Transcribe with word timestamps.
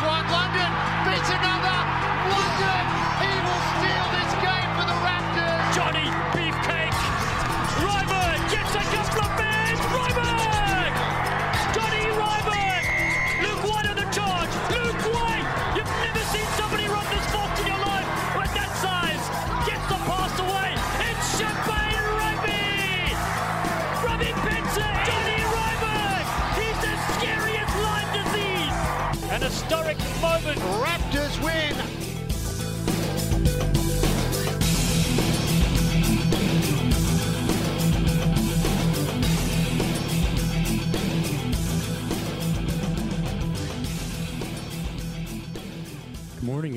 beats 0.00 0.37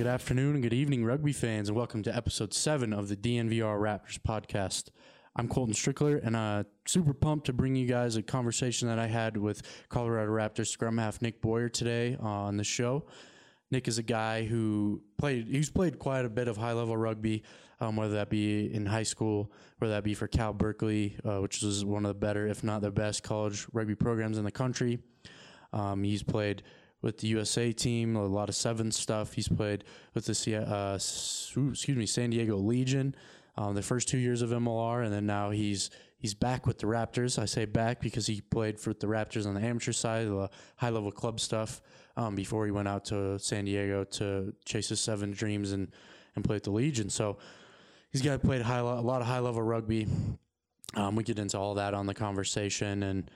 Good 0.01 0.09
afternoon, 0.09 0.55
and 0.55 0.63
good 0.63 0.73
evening, 0.73 1.05
rugby 1.05 1.31
fans, 1.31 1.69
and 1.69 1.77
welcome 1.77 2.01
to 2.01 2.15
episode 2.15 2.55
seven 2.55 2.91
of 2.91 3.07
the 3.07 3.15
DNVR 3.15 3.79
Raptors 3.79 4.17
podcast. 4.17 4.89
I'm 5.35 5.47
Colton 5.47 5.75
Strickler, 5.75 6.25
and 6.25 6.35
uh, 6.35 6.63
super 6.87 7.13
pumped 7.13 7.45
to 7.45 7.53
bring 7.53 7.75
you 7.75 7.85
guys 7.85 8.15
a 8.15 8.23
conversation 8.23 8.87
that 8.87 8.97
I 8.97 9.05
had 9.05 9.37
with 9.37 9.61
Colorado 9.89 10.31
Raptors 10.31 10.69
scrum 10.69 10.97
half 10.97 11.21
Nick 11.21 11.39
Boyer 11.39 11.69
today 11.69 12.17
on 12.19 12.57
the 12.57 12.63
show. 12.63 13.05
Nick 13.69 13.87
is 13.87 13.99
a 13.99 14.03
guy 14.03 14.43
who 14.43 15.03
played, 15.19 15.45
he's 15.45 15.69
played 15.69 15.99
quite 15.99 16.25
a 16.25 16.29
bit 16.29 16.47
of 16.47 16.57
high 16.57 16.73
level 16.73 16.97
rugby, 16.97 17.43
um, 17.79 17.95
whether 17.95 18.15
that 18.15 18.31
be 18.31 18.73
in 18.73 18.87
high 18.87 19.03
school, 19.03 19.51
whether 19.77 19.93
that 19.93 20.03
be 20.03 20.15
for 20.15 20.27
Cal 20.27 20.51
Berkeley, 20.51 21.15
uh, 21.23 21.41
which 21.41 21.61
is 21.61 21.85
one 21.85 22.05
of 22.05 22.09
the 22.09 22.15
better, 22.19 22.47
if 22.47 22.63
not 22.63 22.81
the 22.81 22.89
best, 22.89 23.21
college 23.21 23.67
rugby 23.71 23.93
programs 23.93 24.39
in 24.39 24.45
the 24.45 24.51
country. 24.51 24.97
Um, 25.73 26.01
he's 26.01 26.23
played 26.23 26.63
with 27.01 27.17
the 27.19 27.27
USA 27.27 27.71
team, 27.71 28.15
a 28.15 28.25
lot 28.25 28.49
of 28.49 28.55
seven 28.55 28.91
stuff. 28.91 29.33
He's 29.33 29.47
played 29.47 29.83
with 30.13 30.25
the 30.25 30.55
uh, 30.55 30.95
excuse 30.95 31.87
me 31.97 32.05
San 32.05 32.29
Diego 32.29 32.57
Legion, 32.57 33.15
um, 33.57 33.75
the 33.75 33.81
first 33.81 34.07
two 34.07 34.17
years 34.17 34.41
of 34.41 34.51
MLR, 34.51 35.03
and 35.03 35.13
then 35.13 35.25
now 35.25 35.49
he's 35.49 35.89
he's 36.17 36.33
back 36.33 36.67
with 36.67 36.77
the 36.77 36.87
Raptors. 36.87 37.39
I 37.39 37.45
say 37.45 37.65
back 37.65 38.01
because 38.01 38.27
he 38.27 38.41
played 38.41 38.79
for 38.79 38.93
the 38.93 39.07
Raptors 39.07 39.47
on 39.47 39.55
the 39.55 39.61
amateur 39.61 39.91
side, 39.91 40.27
the 40.27 40.49
high 40.75 40.89
level 40.89 41.11
club 41.11 41.39
stuff, 41.39 41.81
um, 42.17 42.35
before 42.35 42.65
he 42.65 42.71
went 42.71 42.87
out 42.87 43.05
to 43.05 43.39
San 43.39 43.65
Diego 43.65 44.03
to 44.03 44.53
chase 44.65 44.89
his 44.89 44.99
seven 44.99 45.31
dreams 45.31 45.71
and 45.71 45.91
and 46.35 46.45
play 46.45 46.55
at 46.55 46.63
the 46.63 46.71
Legion. 46.71 47.09
So 47.09 47.37
he's 48.11 48.21
got 48.21 48.41
played 48.41 48.61
high, 48.61 48.77
a 48.77 48.83
lot 48.83 49.21
of 49.21 49.27
high 49.27 49.39
level 49.39 49.61
rugby. 49.61 50.07
Um, 50.93 51.15
we 51.15 51.23
get 51.23 51.39
into 51.39 51.57
all 51.57 51.75
that 51.75 51.93
on 51.93 52.05
the 52.05 52.13
conversation 52.13 53.03
and 53.03 53.31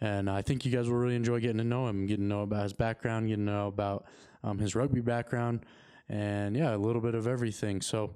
and 0.00 0.30
I 0.30 0.42
think 0.42 0.64
you 0.64 0.72
guys 0.72 0.88
will 0.88 0.96
really 0.96 1.16
enjoy 1.16 1.40
getting 1.40 1.58
to 1.58 1.64
know 1.64 1.88
him, 1.88 2.06
getting 2.06 2.24
to 2.24 2.28
know 2.28 2.42
about 2.42 2.62
his 2.62 2.72
background, 2.72 3.28
getting 3.28 3.46
to 3.46 3.52
know 3.52 3.66
about 3.66 4.06
um, 4.44 4.58
his 4.58 4.74
rugby 4.74 5.00
background, 5.00 5.64
and 6.08 6.56
yeah, 6.56 6.74
a 6.74 6.78
little 6.78 7.02
bit 7.02 7.14
of 7.14 7.26
everything. 7.26 7.80
So 7.80 8.14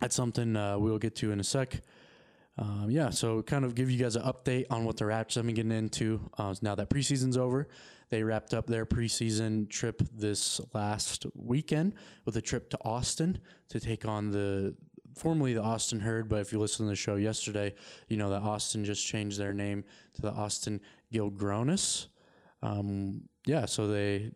that's 0.00 0.16
something 0.16 0.56
uh, 0.56 0.78
we'll 0.78 0.98
get 0.98 1.16
to 1.16 1.32
in 1.32 1.40
a 1.40 1.44
sec. 1.44 1.80
Um, 2.58 2.88
yeah, 2.90 3.10
so 3.10 3.40
kind 3.42 3.64
of 3.64 3.76
give 3.76 3.88
you 3.88 3.98
guys 3.98 4.16
an 4.16 4.22
update 4.22 4.66
on 4.68 4.84
what 4.84 4.96
the 4.96 5.04
Raptors 5.04 5.36
have 5.36 5.46
been 5.46 5.54
getting 5.54 5.70
into 5.70 6.28
uh, 6.38 6.54
now 6.60 6.74
that 6.74 6.90
preseason's 6.90 7.36
over. 7.36 7.68
They 8.10 8.22
wrapped 8.24 8.52
up 8.52 8.66
their 8.66 8.84
preseason 8.84 9.68
trip 9.68 10.02
this 10.12 10.60
last 10.72 11.26
weekend 11.34 11.94
with 12.24 12.36
a 12.36 12.40
trip 12.40 12.70
to 12.70 12.78
Austin 12.82 13.38
to 13.68 13.78
take 13.78 14.06
on 14.06 14.32
the 14.32 14.74
formerly 15.18 15.54
the 15.54 15.62
Austin 15.62 16.00
Herd, 16.00 16.28
but 16.28 16.40
if 16.40 16.52
you 16.52 16.58
listen 16.58 16.86
to 16.86 16.90
the 16.90 16.96
show 16.96 17.16
yesterday, 17.16 17.74
you 18.08 18.16
know 18.16 18.30
that 18.30 18.42
Austin 18.42 18.84
just 18.84 19.06
changed 19.06 19.38
their 19.38 19.52
name 19.52 19.84
to 20.14 20.22
the 20.22 20.30
Austin 20.30 20.80
Gilgronis. 21.12 22.06
Um, 22.62 23.22
yeah, 23.46 23.66
so 23.66 23.86
they 23.86 24.32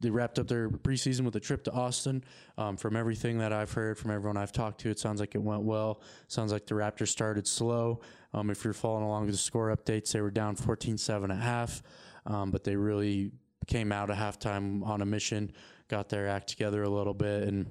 they 0.00 0.10
wrapped 0.10 0.38
up 0.38 0.48
their 0.48 0.70
preseason 0.70 1.22
with 1.22 1.36
a 1.36 1.40
trip 1.40 1.62
to 1.64 1.72
Austin. 1.72 2.24
Um, 2.56 2.76
from 2.76 2.96
everything 2.96 3.38
that 3.38 3.52
I've 3.52 3.72
heard 3.72 3.98
from 3.98 4.10
everyone 4.10 4.36
I've 4.36 4.52
talked 4.52 4.80
to, 4.80 4.90
it 4.90 4.98
sounds 4.98 5.20
like 5.20 5.34
it 5.34 5.42
went 5.42 5.62
well. 5.62 6.00
Sounds 6.28 6.52
like 6.52 6.66
the 6.66 6.74
Raptors 6.74 7.08
started 7.08 7.46
slow. 7.46 8.00
Um, 8.32 8.50
if 8.50 8.64
you're 8.64 8.72
following 8.72 9.04
along 9.04 9.26
with 9.26 9.32
the 9.32 9.38
score 9.38 9.74
updates, 9.74 10.12
they 10.12 10.22
were 10.22 10.30
down 10.30 10.56
14-7 10.56 11.30
at 11.30 11.42
half, 11.42 11.82
um, 12.24 12.50
but 12.50 12.64
they 12.64 12.76
really 12.76 13.30
came 13.66 13.92
out 13.92 14.10
at 14.10 14.16
halftime 14.16 14.86
on 14.86 15.02
a 15.02 15.06
mission, 15.06 15.52
got 15.88 16.08
their 16.08 16.28
act 16.28 16.48
together 16.48 16.82
a 16.82 16.88
little 16.88 17.14
bit, 17.14 17.46
and 17.48 17.66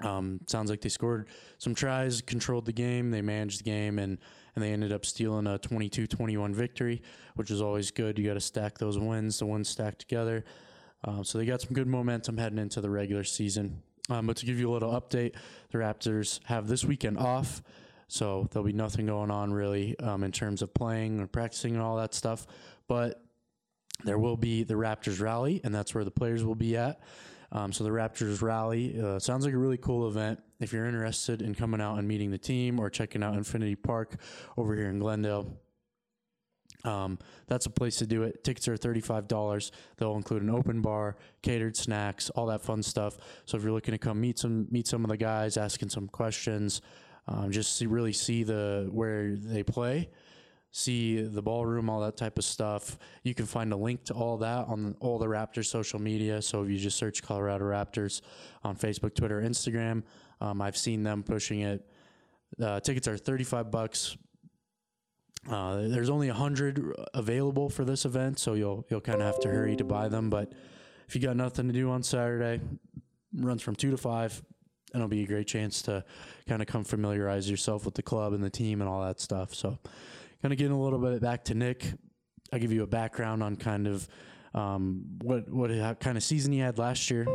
um, 0.00 0.40
sounds 0.46 0.70
like 0.70 0.80
they 0.80 0.88
scored 0.88 1.28
some 1.58 1.74
tries, 1.74 2.20
controlled 2.20 2.66
the 2.66 2.72
game, 2.72 3.10
they 3.10 3.22
managed 3.22 3.60
the 3.60 3.64
game, 3.64 3.98
and 3.98 4.18
and 4.54 4.64
they 4.64 4.72
ended 4.72 4.90
up 4.90 5.04
stealing 5.04 5.46
a 5.46 5.58
22-21 5.58 6.54
victory, 6.54 7.02
which 7.34 7.50
is 7.50 7.60
always 7.60 7.90
good. 7.90 8.18
You 8.18 8.26
got 8.26 8.34
to 8.34 8.40
stack 8.40 8.78
those 8.78 8.98
wins, 8.98 9.38
the 9.38 9.44
ones 9.44 9.68
stacked 9.68 9.98
together. 9.98 10.46
Um, 11.04 11.24
so 11.24 11.36
they 11.36 11.44
got 11.44 11.60
some 11.60 11.74
good 11.74 11.86
momentum 11.86 12.38
heading 12.38 12.58
into 12.58 12.80
the 12.80 12.88
regular 12.88 13.22
season. 13.22 13.82
Um, 14.08 14.26
but 14.26 14.38
to 14.38 14.46
give 14.46 14.58
you 14.58 14.70
a 14.70 14.72
little 14.72 14.98
update, 14.98 15.34
the 15.72 15.78
Raptors 15.78 16.40
have 16.44 16.68
this 16.68 16.86
weekend 16.86 17.18
off, 17.18 17.62
so 18.08 18.48
there'll 18.50 18.64
be 18.64 18.72
nothing 18.72 19.04
going 19.06 19.30
on 19.30 19.52
really 19.52 19.98
um, 19.98 20.24
in 20.24 20.32
terms 20.32 20.62
of 20.62 20.72
playing 20.72 21.20
or 21.20 21.26
practicing 21.26 21.74
and 21.74 21.82
all 21.82 21.96
that 21.96 22.14
stuff. 22.14 22.46
But 22.88 23.22
there 24.04 24.18
will 24.18 24.36
be 24.36 24.62
the 24.62 24.74
Raptors 24.74 25.20
rally, 25.20 25.60
and 25.64 25.74
that's 25.74 25.94
where 25.94 26.04
the 26.04 26.10
players 26.10 26.44
will 26.44 26.54
be 26.54 26.76
at. 26.78 27.00
Um, 27.56 27.72
so 27.72 27.84
the 27.84 27.90
Raptors 27.90 28.42
rally 28.42 29.00
uh, 29.00 29.18
sounds 29.18 29.46
like 29.46 29.54
a 29.54 29.58
really 29.58 29.78
cool 29.78 30.08
event. 30.08 30.38
If 30.60 30.74
you're 30.74 30.84
interested 30.84 31.40
in 31.40 31.54
coming 31.54 31.80
out 31.80 31.98
and 31.98 32.06
meeting 32.06 32.30
the 32.30 32.36
team 32.38 32.78
or 32.78 32.90
checking 32.90 33.22
out 33.22 33.34
Infinity 33.34 33.76
Park 33.76 34.16
over 34.58 34.76
here 34.76 34.90
in 34.90 34.98
Glendale, 34.98 35.58
um, 36.84 37.18
that's 37.46 37.64
a 37.64 37.70
place 37.70 37.96
to 37.96 38.06
do 38.06 38.24
it. 38.24 38.44
Tickets 38.44 38.68
are 38.68 38.76
thirty-five 38.76 39.26
dollars. 39.26 39.72
They'll 39.96 40.16
include 40.16 40.42
an 40.42 40.50
open 40.50 40.82
bar, 40.82 41.16
catered 41.40 41.76
snacks, 41.76 42.28
all 42.30 42.46
that 42.46 42.60
fun 42.60 42.82
stuff. 42.82 43.16
So 43.46 43.56
if 43.56 43.62
you're 43.62 43.72
looking 43.72 43.92
to 43.92 43.98
come 43.98 44.20
meet 44.20 44.38
some 44.38 44.68
meet 44.70 44.86
some 44.86 45.02
of 45.02 45.10
the 45.10 45.16
guys, 45.16 45.56
asking 45.56 45.88
some 45.88 46.08
questions, 46.08 46.82
um, 47.26 47.50
just 47.50 47.76
see, 47.76 47.86
really 47.86 48.12
see 48.12 48.44
the 48.44 48.88
where 48.92 49.34
they 49.34 49.62
play, 49.62 50.10
see 50.76 51.22
the 51.22 51.40
ballroom, 51.40 51.88
all 51.88 52.00
that 52.00 52.18
type 52.18 52.36
of 52.36 52.44
stuff. 52.44 52.98
You 53.22 53.34
can 53.34 53.46
find 53.46 53.72
a 53.72 53.76
link 53.76 54.04
to 54.04 54.14
all 54.14 54.36
that 54.38 54.68
on 54.68 54.94
all 55.00 55.18
the 55.18 55.26
Raptors 55.26 55.66
social 55.66 55.98
media. 55.98 56.42
So 56.42 56.62
if 56.62 56.68
you 56.68 56.76
just 56.76 56.98
search 56.98 57.22
Colorado 57.22 57.64
Raptors 57.64 58.20
on 58.62 58.76
Facebook, 58.76 59.14
Twitter, 59.14 59.40
Instagram, 59.40 60.02
um, 60.42 60.60
I've 60.60 60.76
seen 60.76 61.02
them 61.02 61.22
pushing 61.22 61.60
it. 61.60 61.82
Uh, 62.60 62.78
tickets 62.80 63.08
are 63.08 63.16
thirty-five 63.16 63.70
bucks. 63.70 64.18
Uh, 65.48 65.88
there's 65.88 66.10
only 66.10 66.28
hundred 66.28 66.94
available 67.14 67.70
for 67.70 67.84
this 67.84 68.04
event, 68.04 68.38
so 68.38 68.52
you'll 68.52 68.84
you'll 68.90 69.00
kind 69.00 69.20
of 69.20 69.26
have 69.26 69.40
to 69.40 69.48
hurry 69.48 69.76
to 69.76 69.84
buy 69.84 70.08
them. 70.08 70.28
But 70.28 70.52
if 71.08 71.14
you 71.14 71.22
got 71.22 71.36
nothing 71.36 71.68
to 71.68 71.72
do 71.72 71.90
on 71.90 72.02
Saturday, 72.02 72.60
runs 73.34 73.62
from 73.62 73.76
two 73.76 73.90
to 73.92 73.96
five, 73.96 74.42
and 74.92 75.00
it'll 75.00 75.08
be 75.08 75.22
a 75.22 75.26
great 75.26 75.46
chance 75.46 75.80
to 75.82 76.04
kind 76.46 76.60
of 76.60 76.68
come 76.68 76.84
familiarize 76.84 77.50
yourself 77.50 77.86
with 77.86 77.94
the 77.94 78.02
club 78.02 78.34
and 78.34 78.44
the 78.44 78.50
team 78.50 78.82
and 78.82 78.90
all 78.90 79.02
that 79.02 79.20
stuff. 79.20 79.54
So, 79.54 79.78
kind 80.42 80.52
of 80.52 80.58
getting 80.58 80.72
a 80.72 80.80
little 80.80 80.98
bit 80.98 81.20
back 81.20 81.44
to 81.44 81.54
Nick. 81.54 81.92
I'll 82.52 82.58
give 82.58 82.72
you 82.72 82.82
a 82.82 82.86
background 82.86 83.42
on 83.42 83.56
kind 83.56 83.86
of 83.86 84.08
um, 84.54 85.04
what 85.22 85.48
what 85.50 85.70
kind 86.00 86.16
of 86.16 86.22
season 86.22 86.52
he 86.52 86.58
had 86.58 86.78
last 86.78 87.10
year. 87.10 87.26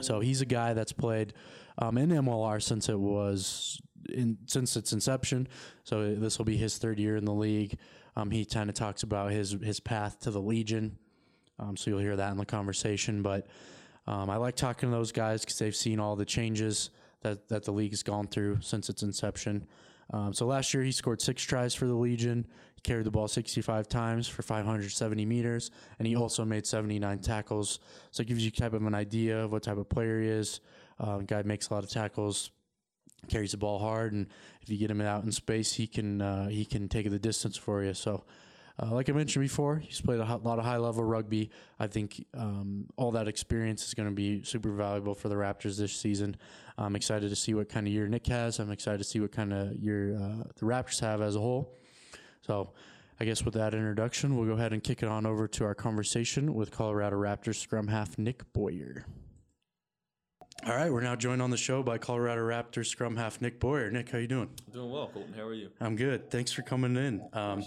So 0.00 0.20
he's 0.20 0.40
a 0.40 0.46
guy 0.46 0.74
that's 0.74 0.92
played 0.92 1.34
um, 1.78 1.98
in 1.98 2.10
MLR 2.10 2.62
since 2.62 2.88
it 2.88 2.98
was 2.98 3.80
in 4.12 4.38
since 4.46 4.76
its 4.76 4.92
inception. 4.92 5.48
So 5.84 6.14
this 6.14 6.38
will 6.38 6.44
be 6.44 6.56
his 6.56 6.78
third 6.78 6.98
year 6.98 7.16
in 7.16 7.24
the 7.24 7.34
league. 7.34 7.78
Um, 8.16 8.30
he 8.30 8.44
kind 8.44 8.68
of 8.68 8.76
talks 8.76 9.02
about 9.02 9.32
his 9.32 9.56
his 9.62 9.80
path 9.80 10.20
to 10.20 10.30
the 10.30 10.40
Legion. 10.40 10.98
Um, 11.58 11.76
so 11.76 11.90
you'll 11.90 12.00
hear 12.00 12.16
that 12.16 12.32
in 12.32 12.38
the 12.38 12.46
conversation. 12.46 13.22
But 13.22 13.46
um, 14.06 14.28
I 14.28 14.36
like 14.36 14.56
talking 14.56 14.90
to 14.90 14.96
those 14.96 15.12
guys 15.12 15.42
because 15.42 15.58
they've 15.58 15.76
seen 15.76 16.00
all 16.00 16.16
the 16.16 16.24
changes 16.24 16.90
that 17.22 17.48
that 17.48 17.64
the 17.64 17.72
league 17.72 17.92
has 17.92 18.02
gone 18.02 18.26
through 18.26 18.60
since 18.60 18.88
its 18.88 19.02
inception. 19.02 19.66
Um, 20.12 20.32
so 20.32 20.46
last 20.46 20.74
year 20.74 20.82
he 20.82 20.92
scored 20.92 21.20
six 21.20 21.42
tries 21.42 21.74
for 21.74 21.86
the 21.86 21.94
Legion. 21.94 22.46
He 22.74 22.80
carried 22.82 23.06
the 23.06 23.10
ball 23.10 23.28
65 23.28 23.88
times 23.88 24.28
for 24.28 24.42
570 24.42 25.24
meters, 25.24 25.70
and 25.98 26.06
he 26.06 26.16
also 26.16 26.44
made 26.44 26.66
79 26.66 27.18
tackles. 27.20 27.80
So 28.10 28.22
it 28.22 28.26
gives 28.26 28.44
you 28.44 28.50
type 28.50 28.72
of 28.72 28.84
an 28.84 28.94
idea 28.94 29.44
of 29.44 29.52
what 29.52 29.62
type 29.62 29.78
of 29.78 29.88
player 29.88 30.20
he 30.20 30.28
is. 30.28 30.60
Uh, 30.98 31.18
guy 31.18 31.42
makes 31.42 31.68
a 31.68 31.74
lot 31.74 31.84
of 31.84 31.90
tackles, 31.90 32.50
carries 33.28 33.52
the 33.52 33.56
ball 33.56 33.78
hard, 33.78 34.12
and 34.12 34.28
if 34.62 34.68
you 34.68 34.76
get 34.76 34.90
him 34.90 35.00
out 35.00 35.24
in 35.24 35.32
space, 35.32 35.72
he 35.72 35.86
can 35.86 36.20
uh, 36.20 36.48
he 36.48 36.64
can 36.64 36.88
take 36.88 37.10
the 37.10 37.18
distance 37.18 37.56
for 37.56 37.82
you. 37.82 37.94
So. 37.94 38.24
Uh, 38.82 38.90
like 38.92 39.08
I 39.08 39.12
mentioned 39.12 39.44
before, 39.44 39.76
he's 39.76 40.00
played 40.00 40.18
a 40.18 40.24
lot 40.24 40.58
of 40.58 40.64
high 40.64 40.78
level 40.78 41.04
rugby. 41.04 41.50
I 41.78 41.86
think 41.86 42.24
um, 42.36 42.86
all 42.96 43.12
that 43.12 43.28
experience 43.28 43.86
is 43.86 43.94
going 43.94 44.08
to 44.08 44.14
be 44.14 44.42
super 44.42 44.70
valuable 44.72 45.14
for 45.14 45.28
the 45.28 45.36
Raptors 45.36 45.78
this 45.78 45.92
season. 45.92 46.36
I'm 46.76 46.96
excited 46.96 47.30
to 47.30 47.36
see 47.36 47.54
what 47.54 47.68
kind 47.68 47.86
of 47.86 47.92
year 47.92 48.08
Nick 48.08 48.26
has. 48.26 48.58
I'm 48.58 48.72
excited 48.72 48.98
to 48.98 49.04
see 49.04 49.20
what 49.20 49.30
kind 49.30 49.52
of 49.52 49.76
year 49.76 50.16
uh, 50.16 50.44
the 50.56 50.66
Raptors 50.66 50.98
have 51.00 51.22
as 51.22 51.36
a 51.36 51.40
whole. 51.40 51.78
So, 52.42 52.72
I 53.20 53.24
guess 53.24 53.44
with 53.44 53.54
that 53.54 53.74
introduction, 53.74 54.36
we'll 54.36 54.48
go 54.48 54.54
ahead 54.54 54.72
and 54.72 54.82
kick 54.82 55.04
it 55.04 55.08
on 55.08 55.24
over 55.24 55.46
to 55.46 55.64
our 55.64 55.74
conversation 55.74 56.52
with 56.52 56.72
Colorado 56.72 57.16
Raptors 57.16 57.56
scrum 57.56 57.86
half 57.86 58.18
Nick 58.18 58.52
Boyer. 58.52 59.06
All 60.66 60.74
right, 60.74 60.90
we're 60.92 61.00
now 61.00 61.14
joined 61.14 61.40
on 61.40 61.50
the 61.50 61.56
show 61.56 61.82
by 61.82 61.98
Colorado 61.98 62.40
Raptors 62.40 62.86
scrum 62.86 63.16
half 63.16 63.40
Nick 63.40 63.60
Boyer. 63.60 63.90
Nick, 63.90 64.10
how 64.10 64.18
you 64.18 64.26
doing? 64.26 64.48
Doing 64.72 64.90
well, 64.90 65.08
Colton. 65.12 65.32
How 65.32 65.42
are 65.42 65.54
you? 65.54 65.70
I'm 65.80 65.94
good. 65.94 66.28
Thanks 66.30 66.50
for 66.52 66.62
coming 66.62 66.96
in. 66.96 67.22
Um, 67.32 67.62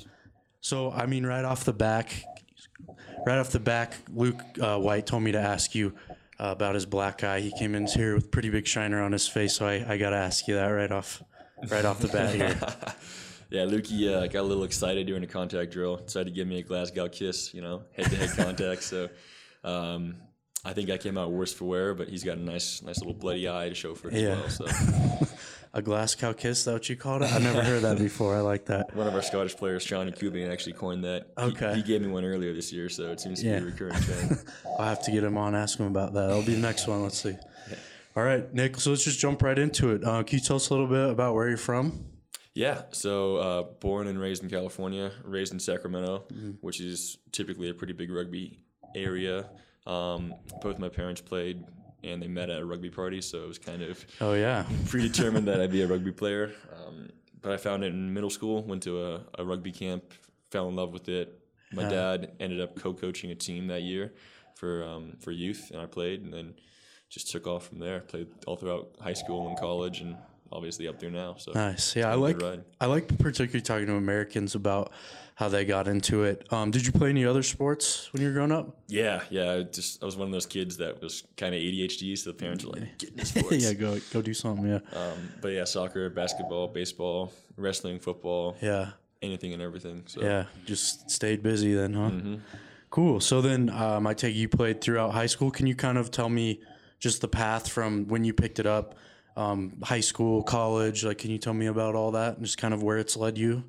so, 0.62 0.92
I 0.92 1.06
mean, 1.06 1.25
right 1.25 1.45
off 1.45 1.63
the 1.63 1.74
back, 1.74 2.24
right 3.25 3.38
off 3.38 3.51
the 3.51 3.59
back, 3.59 3.95
Luke 4.13 4.42
uh, 4.62 4.77
White 4.77 5.06
told 5.06 5.24
me 5.24 5.31
to 5.31 5.39
ask 5.39 5.74
you 5.75 5.94
uh, 6.39 6.45
about 6.50 6.75
his 6.75 6.86
black 6.86 7.24
eye. 7.24 7.39
He 7.39 7.51
came 7.51 7.75
in 7.75 7.88
here 7.88 8.15
with 8.15 8.31
pretty 8.31 8.50
big 8.50 8.68
shiner 8.68 9.01
on 9.01 9.12
his 9.12 9.27
face, 9.27 9.56
so 9.56 9.68
I, 9.68 9.86
I 9.88 9.98
got 9.98 10.12
to 10.12 10.18
ask 10.18 10.48
you 10.48 10.56
that 10.56 10.68
right 10.68 10.92
off, 10.92 11.21
right 11.69 11.86
off 11.86 12.00
the 12.00 12.07
bat 12.09 12.36
here. 12.36 12.57
Yeah, 13.50 13.62
Lukey 13.62 14.13
uh, 14.13 14.27
got 14.27 14.42
a 14.42 14.44
little 14.44 14.65
excited 14.65 15.07
during 15.07 15.24
a 15.24 15.27
contact 15.27 15.71
drill. 15.71 15.95
Decided 15.95 16.25
to 16.25 16.31
give 16.36 16.50
me 16.50 16.59
a 16.59 16.62
Glasgow 16.63 17.07
kiss, 17.07 17.54
you 17.54 17.62
know, 17.62 17.83
head-to-head 17.95 18.31
contact. 18.36 18.83
So, 18.83 19.07
um, 19.63 20.15
I 20.65 20.74
think 20.74 20.89
I 20.89 20.98
came 20.98 21.18
out 21.18 21.31
worse 21.31 21.54
for 21.54 21.63
wear, 21.63 21.94
but 21.94 22.09
he's 22.09 22.25
got 22.25 22.38
a 22.38 22.42
nice, 22.42 22.81
nice 22.81 22.98
little 22.98 23.13
bloody 23.13 23.48
eye 23.48 23.69
to 23.69 23.74
show 23.74 23.95
for 23.95 24.09
it 24.09 24.15
Yeah. 24.15 24.38
as 24.45 24.59
well. 24.59 24.68
So, 24.68 25.27
A 25.77 25.81
glass 25.83 26.15
cow 26.15 26.33
kiss, 26.33 26.63
that 26.63 26.74
what 26.74 26.89
you 26.89 26.95
called 26.95 27.21
it? 27.21 27.31
I've 27.31 27.44
never 27.44 27.62
heard 27.63 27.83
that 27.83 28.00
before. 28.00 28.35
I 28.35 28.39
like 28.39 28.65
that. 28.65 28.95
one 28.95 29.06
of 29.06 29.13
our 29.13 29.21
Scottish 29.21 29.56
players, 29.56 29.85
Johnny 29.85 30.12
Cuban, 30.12 30.50
actually 30.51 30.74
coined 30.74 31.03
that. 31.03 31.27
He- 31.38 31.44
Okay. 31.44 31.75
He, 31.75 31.83
gave 31.83 32.01
me 32.01 32.07
one 32.07 32.25
earlier 32.25 32.51
this 32.51 32.74
year, 32.74 32.89
so 32.89 33.12
it 33.12 33.19
seems 33.21 33.41
to 33.41 33.45
Yeah. 33.47 33.59
be 33.59 33.65
a 33.65 33.65
recurring 33.68 33.94
trend. 34.01 34.44
I'll 34.79 34.85
have 34.88 35.03
to 35.03 35.12
get 35.12 35.24
him 35.24 35.38
on, 35.38 35.53
ask 35.53 35.77
him 35.79 35.85
about 35.85 36.13
that. 36.13 36.27
That'll 36.29 36.41
be 36.41 36.56
the 36.56 36.62
next 36.62 36.88
one. 36.88 37.03
Let's 37.03 37.19
see. 37.21 37.35
All 38.15 38.24
right, 38.24 38.51
Nick. 38.56 38.77
So 38.79 38.89
let's 38.89 39.03
just 39.03 39.19
jump 39.19 39.44
right 39.44 39.57
into 39.59 39.91
it. 39.91 40.03
Uh, 40.03 40.24
can 40.24 40.39
you 40.39 40.44
tell 40.44 40.56
us 40.56 40.69
a 40.69 40.74
little 40.74 40.88
bit 40.88 41.12
about 41.12 41.35
where 41.35 41.47
you're 41.47 41.57
from? 41.57 42.06
Yeah, 42.56 42.81
so 42.89 43.38
uh, 43.38 43.62
born 43.80 44.07
and 44.07 44.19
raised 44.19 44.41
in 44.41 44.50
California, 44.50 45.12
raised 45.23 45.53
in 45.53 45.59
Sacramento, 45.59 46.23
Mm-hmm. 46.33 46.51
which 46.62 46.81
is 46.81 47.19
typically 47.31 47.69
a 47.69 47.75
pretty 47.75 47.94
big 47.94 48.09
rugby 48.12 48.57
area. 48.95 49.45
Um, 49.85 50.33
both 50.63 50.80
my 50.80 50.89
parents 50.89 51.21
played, 51.21 51.63
and 52.03 52.21
they 52.21 52.27
met 52.27 52.49
at 52.49 52.59
a 52.61 52.65
rugby 52.65 52.89
party, 52.89 53.21
so 53.21 53.44
it 53.44 53.47
was 53.47 53.59
kind 53.59 53.81
of 53.81 54.05
Oh 54.21 54.33
yeah, 54.33 54.65
predetermined 54.88 55.47
that 55.47 55.59
I'd 55.61 55.71
be 55.71 55.81
a 55.81 55.88
rugby 55.88 56.11
player. 56.11 56.51
Um, 56.75 57.09
but 57.41 57.51
I 57.51 57.57
found 57.57 57.83
it 57.83 57.88
in 57.88 58.13
middle 58.13 58.29
school, 58.29 58.63
went 58.63 58.83
to 58.83 59.03
a, 59.03 59.21
a 59.39 59.45
rugby 59.45 59.71
camp, 59.71 60.03
fell 60.51 60.67
in 60.69 60.75
love 60.75 60.91
with 60.94 61.07
it. 61.09 61.39
My 61.71 61.83
Yeah. 61.83 61.89
dad 61.89 62.31
ended 62.39 62.61
up 62.61 62.75
co-coaching 62.75 63.31
a 63.31 63.35
team 63.35 63.67
that 63.67 63.81
year 63.83 64.13
for 64.55 64.83
um, 64.83 65.13
for 65.19 65.31
youth, 65.31 65.69
and 65.71 65.81
I 65.81 65.85
played, 65.85 66.21
and 66.23 66.33
then 66.33 66.55
just 67.09 67.29
took 67.31 67.45
off 67.47 67.67
from 67.67 67.79
there. 67.79 67.99
Played 68.01 68.27
all 68.45 68.55
throughout 68.55 68.89
high 68.99 69.13
school 69.13 69.47
and 69.47 69.57
college, 69.57 70.01
and 70.01 70.15
obviously 70.51 70.88
up 70.88 70.99
there 70.99 71.09
now. 71.11 71.35
So 71.38 71.51
nice. 71.53 71.95
Yeah, 71.95 72.11
I 72.11 72.15
like. 72.15 72.41
I 72.79 72.85
like 72.85 73.17
particularly 73.17 73.61
talking 73.61 73.88
to 73.88 73.95
Americans 73.95 74.55
about 74.55 74.91
how 75.35 75.47
they 75.49 75.65
got 75.65 75.88
into 75.88 76.23
it. 76.23 76.51
Um, 76.51 76.71
did 76.71 76.85
you 76.85 76.91
play 76.91 77.09
any 77.09 77.23
other 77.23 77.44
sports 77.44 78.11
when 78.11 78.21
you 78.23 78.29
were 78.29 78.33
growing 78.33 78.51
up? 78.51 78.75
Yeah, 78.88 79.21
yeah. 79.29 79.51
I 79.53 79.63
just 79.63 80.01
I 80.01 80.05
was 80.05 80.17
one 80.17 80.27
of 80.27 80.31
those 80.31 80.47
kids 80.47 80.77
that 80.77 81.01
was 81.01 81.23
kind 81.38 81.53
of 81.53 81.61
ADHD, 81.61 82.17
so 82.17 82.31
the 82.31 82.33
parents 82.35 82.65
were 82.65 82.71
like, 82.71 82.97
"Get 82.97 83.11
into 83.11 83.25
sports." 83.25 83.55
yeah, 83.63 83.73
go 83.73 83.99
go 84.11 84.21
do 84.21 84.33
something. 84.33 84.67
Yeah, 84.67 84.79
Um, 84.94 85.29
but 85.41 85.49
yeah, 85.49 85.63
soccer, 85.63 86.09
basketball, 86.09 86.67
baseball, 86.67 87.31
wrestling, 87.55 87.99
football, 87.99 88.55
yeah, 88.61 88.91
anything 89.21 89.53
and 89.53 89.61
everything. 89.61 90.03
So 90.07 90.21
yeah. 90.21 90.45
Just 90.65 91.09
stayed 91.11 91.44
busy 91.44 91.73
then, 91.73 91.94
huh? 91.94 92.38
Cool. 92.89 93.19
So 93.19 93.41
then, 93.41 93.69
um, 93.69 94.07
I 94.07 94.13
take 94.13 94.33
you 94.35 94.47
played 94.47 94.79
throughout 94.81 95.11
high 95.11 95.25
school. 95.25 95.51
Can 95.51 95.67
you 95.67 95.75
kind 95.75 95.97
of 95.97 96.09
tell 96.09 96.29
me 96.29 96.61
just 96.99 97.21
the 97.21 97.27
path 97.27 97.67
from 97.69 98.07
when 98.07 98.23
you 98.23 98.33
picked 98.33 98.59
it 98.59 98.65
up, 98.65 98.95
um, 99.38 99.78
high 99.84 100.01
school, 100.01 100.44
college? 100.44 101.06
Like, 101.06 101.19
can 101.19 101.31
you 101.31 101.38
tell 101.38 101.54
me 101.54 101.68
about 101.68 101.95
all 101.95 102.12
that 102.12 102.38
and 102.38 102.45
just 102.45 102.57
kind 102.57 102.74
of 102.74 102.84
where 102.84 102.98
it's 102.98 103.16
led 103.16 103.38
you 103.38 103.63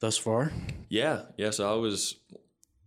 thus 0.00 0.18
far? 0.18 0.52
yeah, 0.90 1.22
yeah. 1.38 1.50
So 1.50 1.72
I 1.72 1.76
was, 1.76 2.16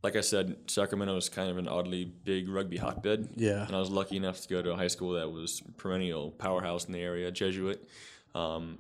like 0.04 0.16
I 0.16 0.22
said, 0.22 0.58
Sacramento 0.68 1.16
is 1.18 1.30
kind 1.30 1.50
of 1.50 1.58
an 1.58 1.68
oddly 1.68 2.06
big 2.06 2.50
rugby 2.50 2.78
hotbed. 2.78 3.30
Yeah. 3.36 3.66
And 3.66 3.76
I 3.76 3.80
was 3.80 3.90
lucky 3.90 4.18
enough 4.18 4.42
to 4.42 4.48
go 4.48 4.62
to 4.62 4.72
a 4.72 4.76
high 4.76 4.88
school 4.88 5.14
that 5.14 5.32
was 5.32 5.64
perennial 5.78 6.32
powerhouse 6.32 6.86
in 6.86 6.94
the 6.94 7.02
area, 7.02 7.32
Jesuit. 7.32 7.88
Um, 8.36 8.78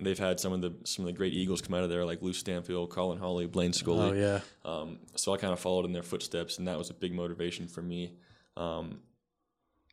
they've 0.00 0.18
had 0.18 0.40
some 0.40 0.52
of 0.52 0.60
the 0.60 0.74
some 0.84 1.04
of 1.04 1.06
the 1.06 1.16
great 1.16 1.32
Eagles 1.32 1.62
come 1.62 1.74
out 1.74 1.84
of 1.84 1.90
there, 1.90 2.04
like 2.04 2.22
Lou 2.22 2.32
Stanfill, 2.32 2.88
Colin 2.88 3.18
Hawley, 3.18 3.46
Blaine 3.46 3.72
Scully. 3.72 4.10
Oh 4.10 4.12
yeah, 4.12 4.40
Um, 4.64 4.98
so 5.14 5.32
I 5.32 5.36
kind 5.36 5.52
of 5.52 5.60
followed 5.60 5.84
in 5.84 5.92
their 5.92 6.02
footsteps, 6.02 6.58
and 6.58 6.66
that 6.66 6.76
was 6.78 6.90
a 6.90 6.94
big 6.94 7.14
motivation 7.14 7.68
for 7.68 7.82
me. 7.82 8.14
Um, 8.56 9.00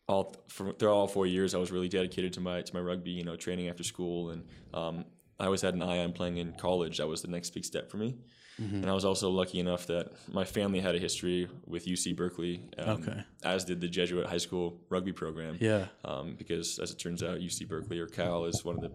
all 0.08 0.36
for, 0.48 0.74
throughout 0.74 0.94
all 0.94 1.08
four 1.08 1.26
years, 1.26 1.56
I 1.56 1.58
was 1.58 1.72
really 1.72 1.90
dedicated 1.90 2.34
to 2.34 2.42
my 2.42 2.62
to 2.62 2.74
my 2.74 2.82
rugby, 2.82 3.12
you 3.12 3.24
know, 3.24 3.36
training 3.36 3.70
after 3.70 3.84
school, 3.84 4.32
and 4.32 4.44
um, 4.74 5.06
I 5.40 5.46
always 5.46 5.62
had 5.62 5.74
an 5.74 5.82
eye 5.82 6.00
on 6.04 6.14
playing 6.14 6.38
in 6.38 6.54
college. 6.54 6.98
That 6.98 7.08
was 7.08 7.22
the 7.22 7.30
next 7.30 7.52
big 7.52 7.66
step 7.66 7.90
for 7.90 7.98
me. 7.98 8.16
And 8.60 8.88
I 8.88 8.94
was 8.94 9.04
also 9.04 9.32
lucky 9.32 9.60
enough 9.60 9.88
that 9.88 10.12
my 10.32 10.44
family 10.46 10.80
had 10.80 10.94
a 10.94 11.00
history 11.00 11.50
with 11.66 11.88
UC 11.88 12.16
Berkeley, 12.16 12.62
um, 12.78 13.02
Okay. 13.02 13.24
as 13.44 13.66
did 13.66 13.82
the 13.82 13.88
Jesuit 13.88 14.28
High 14.28 14.38
School 14.38 14.80
rugby 14.90 15.12
program. 15.12 15.58
yeah, 15.60 15.88
Um, 16.06 16.36
because 16.38 16.78
as 16.78 16.92
it 16.92 17.00
turns 17.00 17.24
out, 17.24 17.40
UC 17.40 17.68
Berkeley 17.68 17.98
or 18.00 18.06
Cal 18.06 18.46
is 18.46 18.64
one 18.64 18.76
of 18.76 18.82
the 18.82 18.92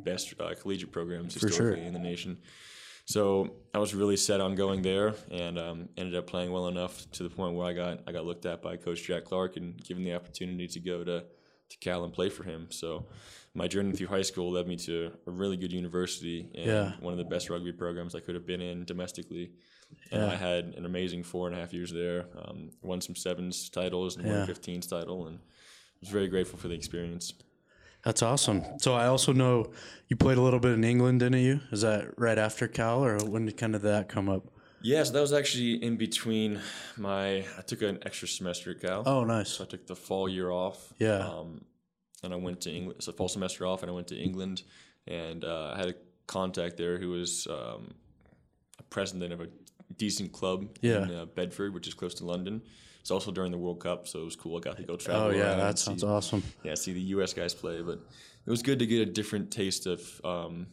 best 0.00 0.34
uh, 0.40 0.54
collegiate 0.58 0.92
programs 0.92 1.34
sure. 1.34 1.46
historically 1.46 1.84
in 1.84 1.92
the 1.92 1.98
nation. 1.98 2.38
So 3.06 3.54
I 3.72 3.78
was 3.78 3.94
really 3.94 4.16
set 4.16 4.40
on 4.40 4.56
going 4.56 4.82
there, 4.82 5.14
and 5.30 5.58
um, 5.58 5.88
ended 5.96 6.16
up 6.16 6.26
playing 6.26 6.50
well 6.50 6.66
enough 6.66 7.08
to 7.12 7.22
the 7.22 7.30
point 7.30 7.54
where 7.54 7.66
I 7.66 7.72
got 7.72 8.00
I 8.06 8.12
got 8.12 8.24
looked 8.26 8.46
at 8.46 8.62
by 8.62 8.76
Coach 8.76 9.04
Jack 9.04 9.24
Clark 9.24 9.56
and 9.56 9.82
given 9.82 10.02
the 10.02 10.12
opportunity 10.14 10.66
to 10.66 10.80
go 10.80 11.04
to 11.04 11.24
to 11.68 11.76
Cal 11.78 12.02
and 12.04 12.12
play 12.12 12.28
for 12.28 12.42
him. 12.42 12.66
So 12.70 13.06
my 13.54 13.68
journey 13.68 13.92
through 13.92 14.08
high 14.08 14.22
school 14.22 14.50
led 14.52 14.66
me 14.68 14.76
to 14.76 15.12
a 15.26 15.30
really 15.30 15.56
good 15.56 15.72
university 15.72 16.48
and 16.54 16.66
Yeah. 16.66 16.92
one 17.00 17.12
of 17.12 17.18
the 17.18 17.24
best 17.24 17.48
rugby 17.48 17.72
programs 17.72 18.14
I 18.14 18.20
could 18.20 18.34
have 18.34 18.46
been 18.46 18.60
in 18.60 18.84
domestically. 18.84 19.52
And 20.12 20.22
Yeah. 20.22 20.28
I 20.30 20.34
had 20.34 20.64
an 20.76 20.84
amazing 20.84 21.22
four 21.22 21.46
and 21.48 21.56
a 21.56 21.60
half 21.60 21.72
years 21.72 21.92
there. 21.92 22.26
Um, 22.44 22.70
won 22.82 23.00
some 23.00 23.14
sevens 23.16 23.68
titles 23.70 24.16
and 24.16 24.26
won 24.26 24.36
a 24.42 24.46
15s 24.46 24.86
title, 24.88 25.26
and 25.28 25.38
was 26.00 26.10
very 26.10 26.26
grateful 26.28 26.58
for 26.58 26.68
the 26.68 26.74
experience. 26.74 27.32
That's 28.06 28.22
awesome. 28.22 28.62
So 28.78 28.94
I 28.94 29.06
also 29.08 29.32
know 29.32 29.66
you 30.08 30.14
played 30.16 30.38
a 30.38 30.40
little 30.40 30.60
bit 30.60 30.72
in 30.72 30.84
England, 30.84 31.18
didn't 31.20 31.40
you? 31.40 31.60
Is 31.72 31.80
that 31.80 32.16
right 32.16 32.38
after 32.38 32.68
Cal, 32.68 33.04
or 33.04 33.18
when 33.18 33.46
did 33.46 33.56
kind 33.56 33.74
of 33.74 33.82
that 33.82 34.08
come 34.08 34.28
up? 34.28 34.44
Yeah, 34.80 35.02
so 35.02 35.12
that 35.14 35.20
was 35.20 35.32
actually 35.32 35.82
in 35.82 35.96
between 35.96 36.60
my. 36.96 37.38
I 37.58 37.62
took 37.66 37.82
an 37.82 37.98
extra 38.06 38.28
semester 38.28 38.70
at 38.70 38.80
Cal. 38.80 39.02
Oh, 39.04 39.24
nice. 39.24 39.50
So 39.50 39.64
I 39.64 39.66
took 39.66 39.88
the 39.88 39.96
fall 39.96 40.28
year 40.28 40.50
off. 40.52 40.92
Yeah. 40.98 41.18
Um, 41.26 41.64
and 42.22 42.32
I 42.32 42.36
went 42.36 42.60
to 42.62 42.70
England. 42.70 43.02
So 43.02 43.10
fall 43.10 43.28
semester 43.28 43.66
off, 43.66 43.82
and 43.82 43.90
I 43.90 43.94
went 43.94 44.06
to 44.08 44.16
England, 44.16 44.62
and 45.08 45.44
uh, 45.44 45.72
I 45.74 45.78
had 45.78 45.88
a 45.88 45.94
contact 46.28 46.76
there 46.76 46.98
who 46.98 47.10
was 47.10 47.48
um, 47.50 47.92
a 48.78 48.82
president 48.84 49.32
of 49.32 49.40
a 49.40 49.48
decent 49.96 50.30
club 50.30 50.68
Yeah. 50.80 51.02
in 51.02 51.10
uh, 51.14 51.24
Bedford, 51.24 51.74
which 51.74 51.88
is 51.88 51.94
close 51.94 52.14
to 52.14 52.24
London. 52.24 52.62
It's 53.06 53.12
also 53.12 53.30
during 53.30 53.52
the 53.52 53.58
World 53.58 53.78
Cup, 53.78 54.08
so 54.08 54.22
it 54.22 54.24
was 54.24 54.34
cool. 54.34 54.56
I 54.56 54.60
got 54.60 54.78
to 54.78 54.82
go 54.82 54.96
travel. 54.96 55.26
Oh 55.28 55.30
yeah, 55.30 55.54
that 55.54 55.78
sounds 55.78 56.00
see, 56.00 56.06
awesome. 56.08 56.42
Yeah, 56.64 56.74
see 56.74 56.92
the 56.92 57.00
U.S. 57.14 57.32
guys 57.32 57.54
play, 57.54 57.80
but 57.80 58.00
it 58.44 58.50
was 58.50 58.62
good 58.62 58.80
to 58.80 58.86
get 58.86 59.00
a 59.00 59.06
different 59.06 59.48
taste 59.52 59.86
of 59.86 60.20
um, 60.24 60.66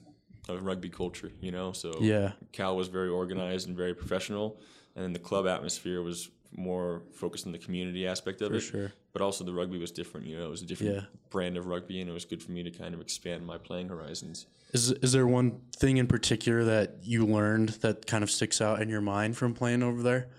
of 0.50 0.66
rugby 0.66 0.90
culture. 0.90 1.32
You 1.42 1.52
know, 1.52 1.74
so 1.74 1.94
Yeah. 2.02 2.32
Cal 2.52 2.76
was 2.76 2.88
very 2.88 3.10
organized 3.10 3.68
and 3.68 3.78
very 3.78 3.94
professional, 3.94 4.60
and 4.96 5.14
the 5.14 5.20
club 5.20 5.46
atmosphere 5.46 6.02
was 6.02 6.32
more 6.58 7.04
focused 7.14 7.46
on 7.46 7.52
the 7.52 7.60
community 7.60 8.08
aspect 8.08 8.42
of 8.42 8.50
For 8.50 8.56
it. 8.58 8.62
sure. 8.62 8.92
But 9.12 9.22
also 9.22 9.44
the 9.44 9.54
rugby 9.54 9.78
was 9.78 9.92
different. 9.92 10.26
You 10.26 10.40
know, 10.40 10.48
it 10.48 10.50
was 10.50 10.64
a 10.64 10.66
different 10.66 10.96
Yeah. 10.96 11.02
brand 11.30 11.56
of 11.56 11.68
rugby, 11.68 12.02
and 12.02 12.10
it 12.10 12.14
was 12.14 12.26
good 12.26 12.42
for 12.42 12.52
me 12.52 12.64
to 12.64 12.72
kind 12.72 12.96
of 12.96 13.00
expand 13.02 13.46
my 13.46 13.60
playing 13.60 13.90
horizons. 13.90 14.48
Is 14.74 14.90
is 14.92 15.12
there 15.12 15.28
one 15.28 15.62
thing 15.76 15.98
in 15.98 16.08
particular 16.08 16.64
that 16.64 16.96
you 17.04 17.28
learned 17.28 17.70
that 17.82 18.08
kind 18.08 18.24
of 18.24 18.32
sticks 18.32 18.60
out 18.60 18.82
in 18.82 18.90
your 18.90 19.02
mind 19.02 19.38
from 19.38 19.54
playing 19.54 19.84
over 19.84 20.02
there? 20.02 20.30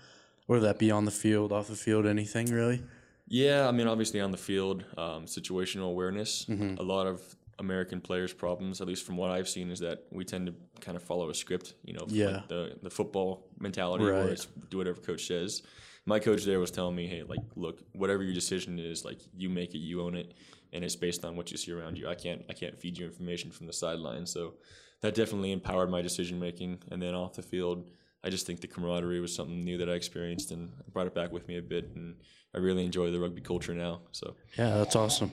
Whether 0.47 0.65
that 0.67 0.79
be 0.79 0.91
on 0.91 1.05
the 1.05 1.11
field, 1.11 1.51
off 1.51 1.67
the 1.67 1.75
field, 1.75 2.05
anything 2.05 2.47
really? 2.47 2.83
Yeah, 3.27 3.67
I 3.67 3.71
mean, 3.71 3.87
obviously 3.87 4.21
on 4.21 4.31
the 4.31 4.37
field, 4.37 4.85
um, 4.97 5.25
situational 5.25 5.89
awareness. 5.89 6.45
Mm-hmm. 6.45 6.77
A 6.77 6.83
lot 6.83 7.07
of 7.07 7.21
American 7.57 7.99
players' 7.99 8.33
problems, 8.33 8.81
at 8.81 8.87
least 8.87 9.03
from 9.05 9.17
what 9.17 9.31
I've 9.31 9.49
seen, 9.49 9.71
is 9.71 9.79
that 9.79 10.03
we 10.11 10.23
tend 10.23 10.45
to 10.47 10.53
kind 10.81 10.95
of 10.95 11.01
follow 11.03 11.29
a 11.29 11.33
script. 11.33 11.73
You 11.83 11.93
know, 11.93 12.05
Yeah. 12.07 12.25
like 12.27 12.47
the 12.49 12.77
the 12.83 12.89
football 12.89 13.47
mentality 13.59 14.03
Right. 14.05 14.23
where 14.23 14.33
it's 14.33 14.47
do 14.69 14.77
whatever 14.77 15.01
coach 15.01 15.25
says. 15.25 15.63
My 16.05 16.19
coach 16.19 16.43
there 16.43 16.59
was 16.59 16.69
telling 16.69 16.95
me, 16.95 17.07
hey, 17.07 17.23
like, 17.23 17.39
look, 17.55 17.79
whatever 17.93 18.21
your 18.21 18.35
decision 18.35 18.77
is, 18.77 19.03
like, 19.03 19.19
you 19.35 19.49
make 19.49 19.73
it, 19.73 19.79
you 19.79 20.01
own 20.03 20.13
it, 20.13 20.35
and 20.71 20.83
it's 20.83 20.95
based 20.95 21.25
on 21.25 21.35
what 21.35 21.49
you 21.51 21.57
see 21.57 21.71
around 21.71 21.97
you. 21.97 22.07
I 22.07 22.13
can't 22.13 22.43
I 22.47 22.53
can't 22.53 22.77
feed 22.77 22.99
you 22.99 23.05
information 23.07 23.49
from 23.49 23.65
the 23.65 23.73
sideline. 23.73 24.27
So 24.27 24.53
that 25.01 25.15
definitely 25.15 25.51
empowered 25.51 25.89
my 25.89 26.03
decision 26.03 26.39
making. 26.39 26.83
And 26.91 27.01
then 27.01 27.15
off 27.15 27.33
the 27.33 27.41
field, 27.41 27.89
I 28.25 28.29
just 28.29 28.47
think 28.47 28.59
the 28.59 28.67
camaraderie 28.67 29.19
was 29.19 29.33
something 29.35 29.63
new 29.63 29.77
that 29.77 29.87
I 29.87 29.93
experienced 29.93 30.49
and 30.49 30.71
brought 30.91 31.05
it 31.05 31.13
back 31.13 31.31
with 31.31 31.47
me 31.47 31.57
a 31.57 31.61
bit. 31.61 31.91
And 31.95 32.15
I 32.55 32.57
really 32.57 32.83
enjoy 32.83 33.11
the 33.11 33.19
rugby 33.19 33.41
culture 33.41 33.75
now. 33.75 34.01
So 34.11 34.35
Yeah, 34.57 34.77
that's 34.77 34.95
awesome. 34.95 35.31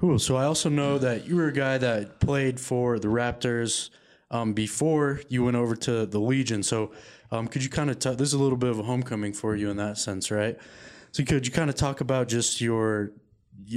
Cool. 0.00 0.18
So 0.18 0.36
I 0.36 0.44
also 0.44 0.68
know 0.68 0.98
that 0.98 1.28
you 1.28 1.36
were 1.36 1.46
a 1.46 1.52
guy 1.52 1.78
that 1.78 2.18
played 2.18 2.58
for 2.58 2.98
the 2.98 3.06
Raptors 3.06 3.90
um, 4.32 4.52
before 4.52 5.20
you 5.28 5.44
went 5.44 5.56
over 5.56 5.76
to 5.76 6.06
the 6.06 6.18
Legion. 6.18 6.64
So 6.64 6.92
um, 7.30 7.46
could 7.46 7.62
you 7.62 7.70
kind 7.70 7.88
of 7.88 8.00
t- 8.00 8.14
this 8.14 8.28
is 8.28 8.34
a 8.34 8.38
little 8.38 8.58
bit 8.58 8.70
of 8.70 8.80
a 8.80 8.82
homecoming 8.82 9.32
for 9.32 9.54
you 9.54 9.70
in 9.70 9.76
that 9.76 9.96
sense, 9.96 10.30
right? 10.32 10.58
So 11.12 11.24
could 11.24 11.46
you 11.46 11.52
kind 11.52 11.70
of 11.70 11.76
talk 11.76 12.00
about 12.00 12.28
just 12.28 12.60
your 12.60 13.12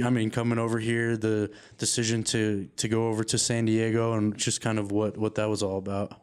I 0.04 0.10
mean, 0.10 0.30
coming 0.30 0.58
over 0.58 0.78
here, 0.78 1.16
the 1.16 1.50
decision 1.76 2.22
to 2.24 2.68
to 2.76 2.88
go 2.88 3.08
over 3.08 3.24
to 3.24 3.36
San 3.36 3.64
Diego, 3.66 4.14
and 4.14 4.36
just 4.36 4.60
kind 4.60 4.78
of 4.78 4.92
what 4.92 5.18
what 5.18 5.34
that 5.34 5.48
was 5.48 5.62
all 5.62 5.78
about. 5.78 6.21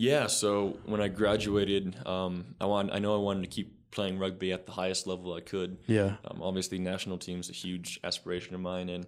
Yeah, 0.00 0.28
so 0.28 0.78
when 0.86 1.02
I 1.02 1.08
graduated, 1.08 1.94
um, 2.06 2.54
I 2.58 2.64
want 2.64 2.90
I 2.90 2.98
know 3.00 3.14
I 3.14 3.18
wanted 3.18 3.42
to 3.42 3.48
keep 3.48 3.90
playing 3.90 4.18
rugby 4.18 4.50
at 4.50 4.64
the 4.64 4.72
highest 4.72 5.06
level 5.06 5.34
I 5.34 5.42
could. 5.42 5.76
Yeah. 5.86 6.16
Um, 6.24 6.40
obviously, 6.40 6.78
national 6.78 7.18
team's 7.18 7.50
a 7.50 7.52
huge 7.52 8.00
aspiration 8.02 8.54
of 8.54 8.62
mine, 8.62 8.88
and 8.88 9.06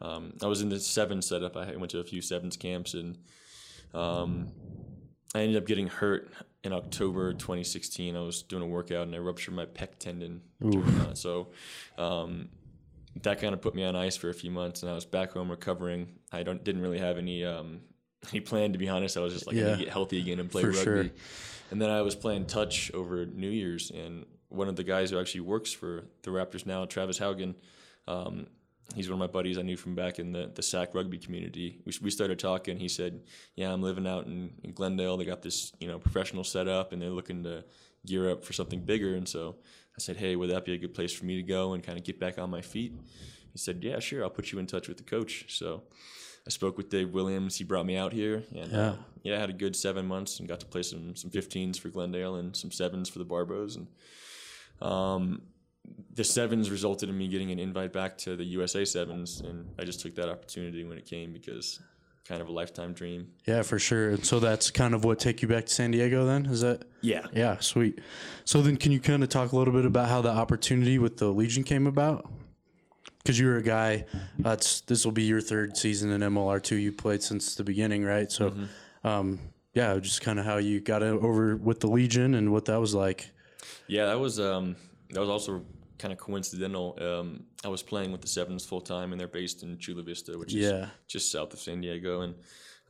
um, 0.00 0.32
I 0.42 0.46
was 0.46 0.62
in 0.62 0.70
the 0.70 0.80
sevens 0.80 1.26
setup. 1.26 1.58
I 1.58 1.76
went 1.76 1.90
to 1.90 1.98
a 1.98 2.04
few 2.04 2.22
sevens 2.22 2.56
camps, 2.56 2.94
and 2.94 3.18
um, 3.92 4.50
I 5.34 5.40
ended 5.42 5.58
up 5.58 5.66
getting 5.66 5.88
hurt 5.88 6.32
in 6.64 6.72
October 6.72 7.34
2016. 7.34 8.16
I 8.16 8.20
was 8.20 8.42
doing 8.42 8.62
a 8.62 8.66
workout 8.66 9.06
and 9.06 9.14
I 9.14 9.18
ruptured 9.18 9.54
my 9.54 9.66
pec 9.66 9.98
tendon. 9.98 10.40
So 11.14 11.48
um, 11.98 12.48
that 13.22 13.42
kind 13.42 13.52
of 13.52 13.60
put 13.60 13.74
me 13.74 13.84
on 13.84 13.94
ice 13.94 14.16
for 14.16 14.30
a 14.30 14.34
few 14.34 14.50
months, 14.50 14.80
and 14.82 14.90
I 14.90 14.94
was 14.94 15.04
back 15.04 15.32
home 15.32 15.50
recovering. 15.50 16.18
I 16.32 16.44
don't 16.44 16.64
didn't 16.64 16.80
really 16.80 16.98
have 16.98 17.18
any 17.18 17.44
um, 17.44 17.82
any 18.30 18.40
plan 18.40 18.72
to 18.72 18.78
be 18.78 18.88
honest. 18.88 19.16
I 19.16 19.20
was 19.20 19.32
just 19.32 19.46
like, 19.46 19.56
I 19.56 19.60
need 19.60 19.70
to 19.78 19.84
get 19.84 19.88
healthy 19.88 20.20
again 20.20 20.38
and 20.40 20.50
play 20.50 20.62
For 20.62 20.68
rugby. 20.68 20.82
sure. 20.82 21.04
And 21.70 21.80
then 21.80 21.90
I 21.90 22.02
was 22.02 22.14
playing 22.14 22.46
touch 22.46 22.90
over 22.92 23.24
New 23.26 23.48
Year's, 23.48 23.90
and 23.90 24.26
one 24.48 24.68
of 24.68 24.76
the 24.76 24.82
guys 24.82 25.10
who 25.10 25.20
actually 25.20 25.42
works 25.42 25.72
for 25.72 26.04
the 26.22 26.30
Raptors 26.30 26.66
now, 26.66 26.84
Travis 26.84 27.20
Haugen, 27.20 27.54
um, 28.08 28.48
he's 28.96 29.08
one 29.08 29.14
of 29.14 29.20
my 29.20 29.32
buddies 29.32 29.56
I 29.56 29.62
knew 29.62 29.76
from 29.76 29.94
back 29.94 30.18
in 30.18 30.32
the, 30.32 30.50
the 30.52 30.62
SAC 30.62 30.94
rugby 30.96 31.18
community. 31.18 31.78
We, 31.84 31.92
we 32.02 32.10
started 32.10 32.40
talking. 32.40 32.78
He 32.78 32.88
said, 32.88 33.20
"Yeah, 33.54 33.72
I'm 33.72 33.82
living 33.82 34.06
out 34.06 34.26
in, 34.26 34.50
in 34.64 34.72
Glendale. 34.72 35.16
They 35.16 35.24
got 35.24 35.42
this 35.42 35.72
you 35.78 35.86
know 35.86 35.98
professional 35.98 36.42
setup, 36.44 36.92
and 36.92 37.00
they're 37.00 37.10
looking 37.10 37.44
to 37.44 37.64
gear 38.04 38.30
up 38.30 38.44
for 38.44 38.52
something 38.52 38.80
bigger." 38.80 39.14
And 39.14 39.28
so 39.28 39.56
I 39.96 40.00
said, 40.00 40.16
"Hey, 40.16 40.34
would 40.34 40.50
that 40.50 40.64
be 40.64 40.74
a 40.74 40.78
good 40.78 40.94
place 40.94 41.12
for 41.12 41.24
me 41.24 41.36
to 41.36 41.42
go 41.44 41.74
and 41.74 41.84
kind 41.84 41.96
of 41.96 42.04
get 42.04 42.18
back 42.18 42.36
on 42.38 42.50
my 42.50 42.62
feet?" 42.62 42.92
He 43.52 43.58
said, 43.58 43.78
"Yeah, 43.82 44.00
sure. 44.00 44.24
I'll 44.24 44.30
put 44.30 44.50
you 44.50 44.58
in 44.58 44.66
touch 44.66 44.88
with 44.88 44.96
the 44.96 45.04
coach." 45.04 45.56
So 45.56 45.84
I 46.46 46.50
spoke 46.50 46.76
with 46.76 46.88
Dave 46.88 47.10
Williams. 47.10 47.56
He 47.56 47.64
brought 47.64 47.86
me 47.86 47.96
out 47.96 48.12
here, 48.12 48.42
and 48.54 48.72
Yeah. 48.72 48.78
uh, 48.90 48.96
yeah, 49.22 49.36
I 49.36 49.40
had 49.40 49.50
a 49.50 49.54
good 49.54 49.76
seven 49.76 50.06
months 50.06 50.38
and 50.40 50.48
got 50.48 50.60
to 50.60 50.66
play 50.66 50.82
some 50.82 51.14
some 51.14 51.30
15s 51.30 51.78
for 51.78 51.88
Glendale 51.90 52.36
and 52.36 52.56
some 52.56 52.70
sevens 52.70 53.08
for 53.08 53.18
the 53.18 53.26
Barbos. 53.26 53.76
And 53.76 53.86
um, 54.80 55.42
the 56.14 56.24
sevens 56.24 56.70
resulted 56.70 57.08
in 57.08 57.18
me 57.18 57.28
getting 57.28 57.50
an 57.50 57.58
invite 57.58 57.92
back 57.92 58.16
to 58.18 58.36
the 58.36 58.44
USA 58.44 58.84
sevens, 58.84 59.40
and 59.40 59.66
I 59.78 59.84
just 59.84 60.00
took 60.00 60.14
that 60.16 60.28
opportunity 60.28 60.84
when 60.84 60.96
it 60.98 61.04
came 61.06 61.32
because 61.32 61.80
kind 62.26 62.40
of 62.40 62.48
a 62.48 62.52
lifetime 62.52 62.92
dream. 62.92 63.26
Yeah, 63.46 63.62
for 63.62 63.78
sure. 63.78 64.10
And 64.10 64.24
so 64.24 64.38
that's 64.38 64.70
kind 64.70 64.94
of 64.94 65.04
what 65.04 65.18
take 65.18 65.42
you 65.42 65.48
back 65.48 65.66
to 65.66 65.72
San 65.72 65.90
Diego 65.90 66.24
then? 66.26 66.46
Is 66.46 66.60
that 66.60 66.82
Yeah, 67.00 67.26
Yeah, 67.32 67.58
sweet. 67.58 67.98
So 68.44 68.62
then 68.62 68.76
can 68.76 68.92
you 68.92 69.00
kind 69.00 69.22
of 69.24 69.30
talk 69.30 69.50
a 69.52 69.56
little 69.56 69.74
bit 69.74 69.84
about 69.84 70.08
how 70.08 70.20
the 70.22 70.30
opportunity 70.30 70.98
with 70.98 71.16
the 71.16 71.28
Legion 71.32 71.64
came 71.64 71.86
about? 71.88 72.30
Cuz 73.24 73.38
you're 73.38 73.58
a 73.58 73.62
guy 73.62 74.06
that's 74.38 74.80
this 74.82 75.04
will 75.04 75.12
be 75.12 75.24
your 75.24 75.40
third 75.40 75.76
season 75.76 76.10
in 76.10 76.20
MLR2 76.22 76.80
you 76.80 76.92
played 76.92 77.22
since 77.22 77.54
the 77.54 77.64
beginning, 77.64 78.04
right? 78.04 78.30
So 78.32 78.54
um 79.04 79.38
yeah, 79.74 79.96
just 79.98 80.20
kind 80.22 80.38
of 80.38 80.44
how 80.44 80.56
you 80.56 80.80
got 80.80 81.02
over 81.02 81.56
with 81.56 81.80
the 81.80 81.86
Legion 81.86 82.34
and 82.34 82.50
what 82.50 82.64
that 82.64 82.80
was 82.80 82.92
like. 82.94 83.30
Yeah, 83.86 84.06
that 84.06 84.18
was 84.18 84.40
um, 84.40 84.74
that 85.10 85.20
was 85.20 85.28
also 85.28 85.64
kind 85.98 86.12
of 86.12 86.18
coincidental. 86.18 86.98
Um, 87.00 87.44
I 87.64 87.68
was 87.68 87.82
playing 87.82 88.10
with 88.10 88.20
the 88.22 88.26
Sevens 88.26 88.64
full 88.64 88.80
time, 88.80 89.12
and 89.12 89.20
they're 89.20 89.28
based 89.28 89.62
in 89.62 89.78
Chula 89.78 90.02
Vista, 90.02 90.36
which 90.36 90.52
Yeah. 90.54 90.84
is 90.84 90.88
just 91.06 91.30
south 91.30 91.52
of 91.52 91.60
San 91.60 91.80
Diego. 91.82 92.22
And 92.22 92.34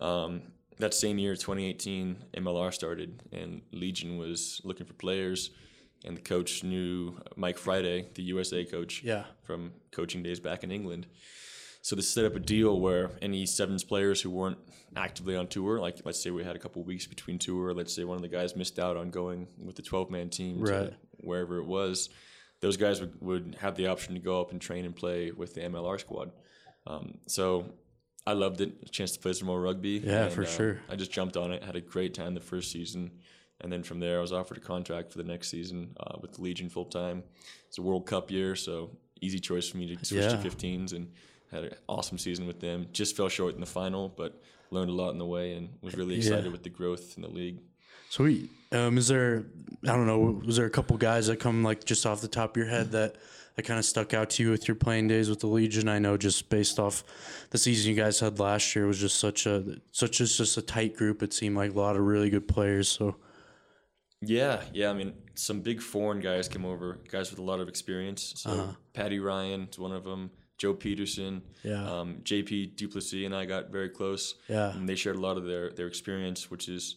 um, 0.00 0.42
that 0.78 0.94
same 0.94 1.18
year, 1.18 1.34
2018, 1.34 2.16
MLR 2.38 2.72
started, 2.72 3.22
and 3.32 3.60
Legion 3.72 4.16
was 4.16 4.60
looking 4.64 4.86
for 4.86 4.94
players, 4.94 5.50
and 6.04 6.16
the 6.16 6.20
coach 6.20 6.64
knew 6.64 7.20
Mike 7.36 7.58
Friday, 7.58 8.08
the 8.14 8.22
USA 8.22 8.64
coach, 8.64 9.02
Yeah. 9.04 9.24
from 9.42 9.72
coaching 9.92 10.22
days 10.22 10.40
back 10.40 10.64
in 10.64 10.70
England. 10.70 11.06
So 11.82 11.96
to 11.96 12.02
set 12.02 12.24
up 12.26 12.34
a 12.36 12.40
deal 12.40 12.78
where 12.78 13.10
any 13.22 13.46
sevens 13.46 13.84
players 13.84 14.20
who 14.20 14.30
weren't 14.30 14.58
actively 14.96 15.34
on 15.36 15.46
tour, 15.46 15.78
like 15.78 15.98
let's 16.04 16.22
say 16.22 16.30
we 16.30 16.44
had 16.44 16.56
a 16.56 16.58
couple 16.58 16.82
weeks 16.84 17.06
between 17.06 17.38
tour, 17.38 17.72
let's 17.72 17.94
say 17.94 18.04
one 18.04 18.16
of 18.16 18.22
the 18.22 18.28
guys 18.28 18.54
missed 18.56 18.78
out 18.78 18.96
on 18.96 19.10
going 19.10 19.46
with 19.58 19.76
the 19.76 19.82
12 19.82 20.10
man 20.10 20.28
team 20.28 20.60
Right. 20.60 20.90
to 20.90 20.96
wherever 21.20 21.56
it 21.58 21.64
was, 21.64 22.10
those 22.60 22.76
guys 22.76 23.00
would, 23.00 23.18
would 23.22 23.56
have 23.60 23.76
the 23.76 23.86
option 23.86 24.12
to 24.14 24.20
go 24.20 24.40
up 24.40 24.50
and 24.52 24.60
train 24.60 24.84
and 24.84 24.94
play 24.94 25.30
with 25.30 25.54
the 25.54 25.62
MLR 25.62 25.98
squad. 25.98 26.30
Um, 26.86 27.18
so 27.26 27.72
I 28.26 28.34
loved 28.34 28.60
it, 28.60 28.72
a 28.82 28.88
chance 28.90 29.12
to 29.12 29.18
play 29.20 29.32
some 29.32 29.46
more 29.46 29.60
rugby. 29.60 30.02
Yeah, 30.04 30.24
and, 30.24 30.32
for 30.34 30.42
uh, 30.42 30.46
sure. 30.46 30.80
I 30.90 30.96
just 30.96 31.10
jumped 31.10 31.36
on 31.38 31.50
it, 31.52 31.62
had 31.62 31.76
a 31.76 31.80
great 31.80 32.12
time 32.12 32.34
the 32.34 32.40
first 32.40 32.70
season. 32.70 33.12
And 33.62 33.72
then 33.72 33.82
from 33.82 34.00
there, 34.00 34.18
I 34.18 34.20
was 34.22 34.32
offered 34.32 34.56
a 34.56 34.60
contract 34.60 35.12
for 35.12 35.18
the 35.18 35.24
next 35.24 35.48
season 35.48 35.94
uh, 36.00 36.16
with 36.20 36.32
the 36.34 36.42
Legion 36.42 36.68
full 36.70 36.86
time. 36.86 37.22
It's 37.68 37.78
a 37.78 37.82
World 37.82 38.06
Cup 38.06 38.30
year, 38.30 38.56
so 38.56 38.90
easy 39.20 39.38
choice 39.38 39.68
for 39.68 39.76
me 39.76 39.94
to 39.94 40.04
switch 40.04 40.22
Yeah. 40.22 40.28
to 40.30 40.36
15s 40.38 40.92
and 40.92 41.10
had 41.52 41.64
an 41.64 41.74
awesome 41.88 42.16
season 42.18 42.46
with 42.46 42.60
them. 42.60 42.86
Just 42.92 43.16
fell 43.16 43.28
short 43.28 43.54
in 43.54 43.60
the 43.60 43.66
final, 43.66 44.08
but 44.08 44.40
learned 44.70 44.90
a 44.90 44.94
lot 44.94 45.10
in 45.10 45.18
the 45.18 45.26
way 45.26 45.54
and 45.54 45.68
was 45.82 45.94
really 45.94 46.16
excited 46.16 46.46
Yeah. 46.46 46.50
with 46.52 46.62
the 46.62 46.70
growth 46.70 47.14
in 47.16 47.22
the 47.22 47.28
league. 47.28 47.58
Sweet. 48.08 48.50
Um 48.72 48.98
is 48.98 49.08
there 49.08 49.44
I 49.84 49.88
don't 49.96 50.06
know, 50.06 50.40
was 50.44 50.56
there 50.56 50.66
a 50.66 50.70
couple 50.70 50.96
guys 50.96 51.26
that 51.26 51.38
come 51.40 51.62
like 51.62 51.84
just 51.84 52.06
off 52.06 52.20
the 52.20 52.28
top 52.28 52.50
of 52.52 52.56
your 52.56 52.66
head 52.66 52.92
that 52.92 53.16
that 53.56 53.62
kind 53.64 53.78
of 53.78 53.84
stuck 53.84 54.14
out 54.14 54.30
to 54.30 54.42
you 54.44 54.50
with 54.50 54.68
your 54.68 54.74
playing 54.76 55.08
days 55.08 55.28
with 55.28 55.40
the 55.40 55.48
Legion? 55.48 55.88
I 55.88 55.98
know 55.98 56.16
just 56.16 56.48
based 56.50 56.78
off 56.78 57.02
the 57.50 57.58
season 57.58 57.90
you 57.90 57.96
guys 57.96 58.20
had 58.20 58.38
last 58.38 58.74
year 58.76 58.86
was 58.86 58.98
just 58.98 59.18
such 59.18 59.44
a 59.46 59.80
such 59.92 60.20
as 60.20 60.36
just 60.36 60.56
a 60.56 60.62
tight 60.62 60.96
group. 60.96 61.22
It 61.22 61.32
seemed 61.32 61.56
like 61.56 61.72
a 61.74 61.78
lot 61.78 61.96
of 61.96 62.02
really 62.02 62.30
good 62.30 62.46
players. 62.48 62.88
So 62.88 63.16
Yeah, 64.22 64.62
yeah. 64.72 64.90
I 64.90 64.92
mean, 64.92 65.14
some 65.34 65.60
big 65.60 65.80
foreign 65.80 66.20
guys 66.20 66.48
came 66.48 66.64
over, 66.66 66.98
guys 67.10 67.30
with 67.30 67.38
a 67.38 67.42
lot 67.42 67.60
of 67.60 67.68
experience. 67.68 68.34
So 68.36 68.50
Uh-huh. 68.50 68.72
Paddy 68.92 69.18
Ryan 69.18 69.68
is 69.70 69.78
one 69.78 69.92
of 69.92 70.04
them. 70.04 70.30
Joe 70.58 70.74
Pietersen, 70.74 71.40
Yeah. 71.64 72.00
um, 72.00 72.18
JP 72.22 72.66
du 72.76 72.86
Plessis, 72.86 73.24
and 73.24 73.34
I 73.34 73.46
got 73.46 73.70
very 73.70 73.88
close. 73.88 74.34
Yeah. 74.46 74.74
and 74.76 74.86
they 74.86 74.94
shared 74.94 75.16
a 75.16 75.20
lot 75.20 75.38
of 75.38 75.46
their 75.46 75.70
their 75.72 75.86
experience, 75.86 76.50
which 76.50 76.68
is 76.68 76.96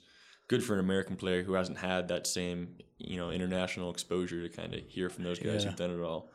good 0.50 0.62
for 0.62 0.74
an 0.74 0.82
American 0.82 1.16
player 1.16 1.44
who 1.44 1.54
hasn't 1.54 1.78
had 1.78 2.10
that 2.10 2.28
same 2.28 2.76
you 2.98 3.16
know 3.18 3.32
international 3.32 3.90
exposure 3.90 4.46
to 4.46 4.50
kind 4.54 4.74
of 4.74 4.82
hear 4.88 5.10
from 5.10 5.24
those 5.24 5.40
guys 5.40 5.64
Yeah. 5.64 5.70
who've 5.70 5.78
done 5.80 5.92
it 5.92 6.02
all. 6.02 6.30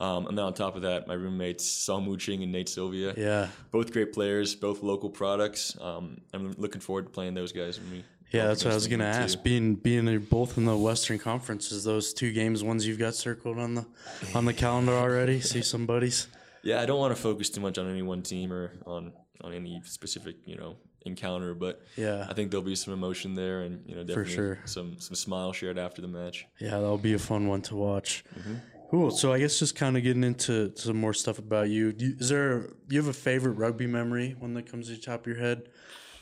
Um, 0.00 0.26
and 0.26 0.38
then 0.38 0.44
on 0.46 0.54
top 0.54 0.74
of 0.76 0.82
that, 0.82 1.06
my 1.06 1.12
roommates 1.12 1.66
Saul 1.68 2.00
Mooching 2.00 2.42
and 2.42 2.50
Nate 2.50 2.70
Sylvia, 2.70 3.12
yeah. 3.18 3.48
both 3.70 3.92
great 3.92 4.14
players, 4.14 4.54
both 4.54 4.82
local 4.82 5.10
products. 5.10 5.76
Um, 5.78 6.22
I'm 6.32 6.52
looking 6.56 6.80
forward 6.80 7.04
to 7.04 7.10
playing 7.10 7.34
those 7.34 7.52
guys 7.52 7.76
and 7.76 7.90
me. 7.92 8.04
Yeah, 8.30 8.46
that's 8.46 8.64
what 8.64 8.72
I 8.72 8.74
was 8.74 8.86
gonna 8.86 9.04
them, 9.04 9.14
too. 9.14 9.22
ask. 9.24 9.42
Being 9.42 9.74
being 9.74 10.18
both 10.20 10.56
in 10.56 10.64
the 10.64 10.76
Western 10.76 11.18
Conference, 11.18 11.72
is 11.72 11.84
those 11.84 12.12
two 12.14 12.32
games 12.32 12.62
ones 12.62 12.86
you've 12.86 12.98
got 12.98 13.14
circled 13.14 13.58
on 13.58 13.74
the 13.74 13.86
on 14.34 14.44
the 14.44 14.52
calendar 14.54 14.92
already? 14.92 15.40
See 15.40 15.62
some 15.72 15.86
buddies. 15.86 16.28
Yeah, 16.62 16.80
I 16.80 16.86
don't 16.86 16.98
want 17.00 17.14
to 17.16 17.20
focus 17.20 17.50
too 17.50 17.60
much 17.60 17.78
on 17.78 17.90
any 17.90 18.02
one 18.02 18.22
team 18.22 18.52
or 18.52 18.72
on 18.86 19.12
on 19.42 19.52
any 19.52 19.80
specific 19.84 20.36
you 20.44 20.56
know 20.56 20.76
encounter, 21.06 21.54
but 21.54 21.80
Yeah. 21.96 22.26
I 22.28 22.34
think 22.34 22.50
there'll 22.50 22.62
be 22.64 22.74
some 22.76 22.92
emotion 22.92 23.34
there, 23.34 23.62
and 23.62 23.82
you 23.88 23.94
know 23.96 24.04
definitely 24.04 24.34
sure. 24.34 24.58
some 24.66 25.00
some 25.00 25.14
smile 25.14 25.52
shared 25.52 25.78
after 25.78 26.02
the 26.02 26.08
match. 26.08 26.46
Yeah, 26.60 26.70
that'll 26.72 26.98
be 26.98 27.14
a 27.14 27.18
fun 27.18 27.48
one 27.48 27.62
to 27.62 27.74
watch. 27.76 28.22
Mm-hmm. 28.38 28.54
Cool. 28.90 29.10
So 29.12 29.32
I 29.32 29.38
guess 29.38 29.58
just 29.58 29.76
kind 29.76 29.96
of 29.96 30.02
getting 30.02 30.24
into 30.24 30.72
some 30.76 30.96
more 30.96 31.14
stuff 31.14 31.38
about 31.38 31.68
you. 31.70 31.92
Do 31.92 32.06
you 32.06 32.16
is 32.18 32.28
there 32.28 32.70
you 32.88 32.98
have 32.98 33.08
a 33.08 33.12
favorite 33.12 33.52
rugby 33.52 33.86
memory 33.86 34.34
one 34.38 34.52
that 34.54 34.70
comes 34.70 34.88
to 34.88 34.94
the 34.94 35.00
top 35.00 35.20
of 35.20 35.26
your 35.28 35.36
head? 35.38 35.68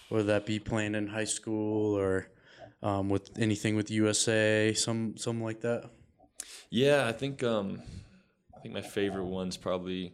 Whether 0.09 0.25
that 0.29 0.47
be 0.47 0.59
playing 0.59 0.95
in 0.95 1.07
high 1.07 1.25
school 1.25 1.95
or 1.99 2.29
um, 2.83 3.09
with 3.09 3.31
anything 3.39 3.77
with 3.77 3.91
USA, 3.91 4.73
some 4.75 5.17
something 5.17 5.45
like 5.45 5.61
that. 5.61 5.91
Yeah, 6.71 7.07
I 7.07 7.13
think 7.13 7.43
um, 7.43 7.83
I 8.57 8.61
think 8.61 8.75
my 8.75 8.81
favorite 8.83 9.25
one's 9.25 9.57
probably 9.57 10.13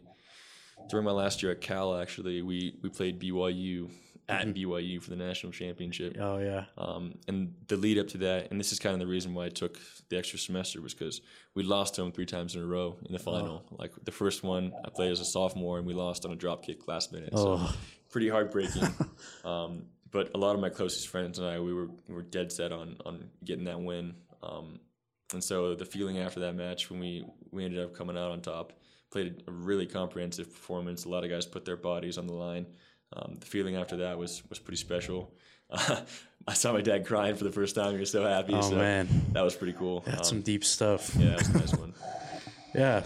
during 0.89 1.05
my 1.05 1.11
last 1.11 1.41
year 1.43 1.51
at 1.51 1.61
Cal. 1.61 1.99
Actually, 1.99 2.41
we 2.41 2.77
we 2.81 2.89
played 2.89 3.19
BYU 3.19 3.89
at 4.27 4.47
BYU 4.47 5.01
for 5.01 5.11
the 5.11 5.15
national 5.15 5.51
championship. 5.51 6.17
Oh 6.19 6.39
yeah. 6.39 6.65
Um, 6.77 7.15
and 7.27 7.53
the 7.67 7.77
lead 7.77 7.99
up 7.99 8.07
to 8.09 8.17
that, 8.19 8.49
and 8.51 8.59
this 8.59 8.71
is 8.71 8.79
kind 8.79 8.93
of 8.93 8.99
the 8.99 9.07
reason 9.07 9.33
why 9.33 9.45
I 9.45 9.49
took 9.49 9.77
the 10.09 10.17
extra 10.17 10.39
semester, 10.39 10.81
was 10.81 10.93
because 10.93 11.21
we 11.53 11.63
lost 11.63 11.95
to 11.95 12.01
them 12.01 12.11
three 12.11 12.25
times 12.25 12.55
in 12.55 12.61
a 12.61 12.65
row 12.65 12.97
in 13.05 13.13
the 13.13 13.19
final. 13.19 13.63
Like 13.71 13.91
the 14.03 14.11
first 14.11 14.43
one, 14.43 14.73
I 14.83 14.89
played 14.89 15.11
as 15.11 15.19
a 15.19 15.25
sophomore, 15.25 15.77
and 15.77 15.85
we 15.85 15.93
lost 15.93 16.25
on 16.25 16.31
a 16.31 16.35
drop 16.35 16.65
kick 16.65 16.87
last 16.87 17.11
minute. 17.13 17.29
So 17.33 17.57
Oh. 17.59 17.75
Pretty 18.15 18.29
heartbreaking. 18.29 18.87
um, 19.43 19.83
but 20.09 20.31
a 20.35 20.37
lot 20.37 20.55
of 20.55 20.61
my 20.61 20.69
closest 20.69 21.09
friends 21.09 21.37
and 21.37 21.45
I, 21.45 21.59
we 21.59 21.73
were 21.73 21.89
we 22.07 22.15
were 22.15 22.21
dead 22.21 22.49
set 22.49 22.71
on 22.71 22.95
on 23.05 23.29
getting 23.43 23.65
that 23.65 23.81
win. 23.81 24.15
Um, 24.41 24.79
and 25.33 25.43
so 25.43 25.75
the 25.75 25.83
feeling 25.83 26.19
after 26.19 26.39
that 26.39 26.55
match, 26.55 26.89
when 26.89 27.01
we 27.01 27.25
we 27.51 27.65
ended 27.65 27.83
up 27.83 27.93
coming 27.93 28.17
out 28.17 28.31
on 28.31 28.39
top, 28.39 28.71
played 29.11 29.43
a 29.49 29.51
really 29.51 29.85
comprehensive 29.85 30.49
performance. 30.49 31.03
A 31.03 31.09
lot 31.09 31.25
of 31.25 31.29
guys 31.29 31.45
put 31.45 31.65
their 31.65 31.75
bodies 31.75 32.17
on 32.17 32.25
the 32.25 32.33
line. 32.33 32.67
Um, 33.11 33.35
the 33.37 33.45
feeling 33.45 33.75
after 33.75 33.97
that 33.97 34.17
was 34.17 34.41
was 34.49 34.59
pretty 34.59 34.77
special. 34.77 35.33
I 36.47 36.53
saw 36.53 36.71
my 36.71 36.79
dad 36.81 37.05
crying 37.05 37.35
for 37.35 37.43
the 37.43 37.51
first 37.51 37.75
time. 37.75 37.91
He 37.95 37.99
was 37.99 38.11
so 38.11 38.23
happy. 38.25 38.53
Oh, 38.53 38.61
so 38.61 38.77
man. 38.77 39.09
that 39.33 39.43
was 39.43 39.57
pretty 39.57 39.73
cool. 39.73 40.03
That's 40.05 40.19
Um, 40.19 40.23
some 40.37 40.41
deep 40.41 40.63
stuff. 40.63 41.13
yeah, 41.19 41.31
that 41.35 41.37
was 41.39 41.49
a 41.49 41.57
nice 41.59 41.73
one. 41.75 41.93
Yeah. 42.73 43.03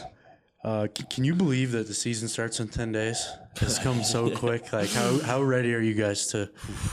Uh, 0.64 0.88
c- 0.98 1.06
can 1.10 1.24
you 1.24 1.34
believe 1.34 1.72
that 1.72 1.88
the 1.88 1.94
season 1.94 2.28
starts 2.28 2.60
in 2.60 2.68
ten 2.68 2.92
days? 2.92 3.26
It's 3.62 3.80
come 3.80 4.04
so 4.04 4.30
quick. 4.36 4.74
Like, 4.74 4.92
how, 4.92 5.20
how 5.20 5.42
ready 5.42 5.74
are 5.74 5.80
you 5.80 5.94
guys 5.94 6.28
to 6.28 6.50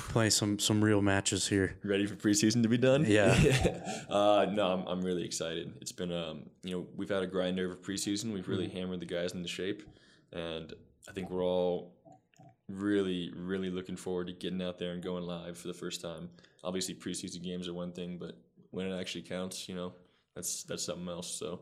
play 0.08 0.30
some 0.30 0.58
some 0.58 0.82
real 0.82 1.02
matches 1.02 1.48
here? 1.48 1.76
ready 1.82 2.06
for 2.06 2.14
preseason 2.14 2.62
to 2.62 2.68
be 2.68 2.78
done? 2.78 3.04
Yeah. 3.06 3.32
uh, 4.08 4.46
no, 4.52 4.68
I'm, 4.68 4.86
I'm 4.86 5.02
really 5.02 5.24
excited. 5.24 5.72
It's 5.80 5.92
been, 5.92 6.12
um, 6.12 6.44
you 6.62 6.76
know, 6.76 6.86
we've 6.96 7.08
had 7.08 7.22
a 7.22 7.26
grind 7.26 7.58
over 7.58 7.74
preseason. 7.74 8.32
We've 8.32 8.48
really 8.48 8.68
hammered 8.68 9.00
the 9.00 9.06
guys 9.06 9.32
into 9.32 9.48
shape, 9.48 9.82
and 10.32 10.72
I 11.08 11.12
think 11.12 11.30
we're 11.30 11.44
all 11.44 11.96
really, 12.68 13.32
really 13.34 13.70
looking 13.70 13.96
forward 13.96 14.28
to 14.28 14.32
getting 14.32 14.62
out 14.62 14.78
there 14.78 14.92
and 14.92 15.02
going 15.02 15.24
live 15.24 15.58
for 15.58 15.68
the 15.68 15.74
first 15.74 16.00
time. 16.00 16.30
Obviously, 16.64 16.94
preseason 16.94 17.42
games 17.42 17.68
are 17.68 17.74
one 17.74 17.92
thing, 17.92 18.18
but 18.18 18.36
when 18.70 18.86
it 18.86 18.98
actually 18.98 19.22
counts, 19.22 19.68
you 19.68 19.74
know, 19.74 19.92
that's 20.34 20.62
that's 20.64 20.84
something 20.84 21.08
else. 21.08 21.30
So, 21.34 21.60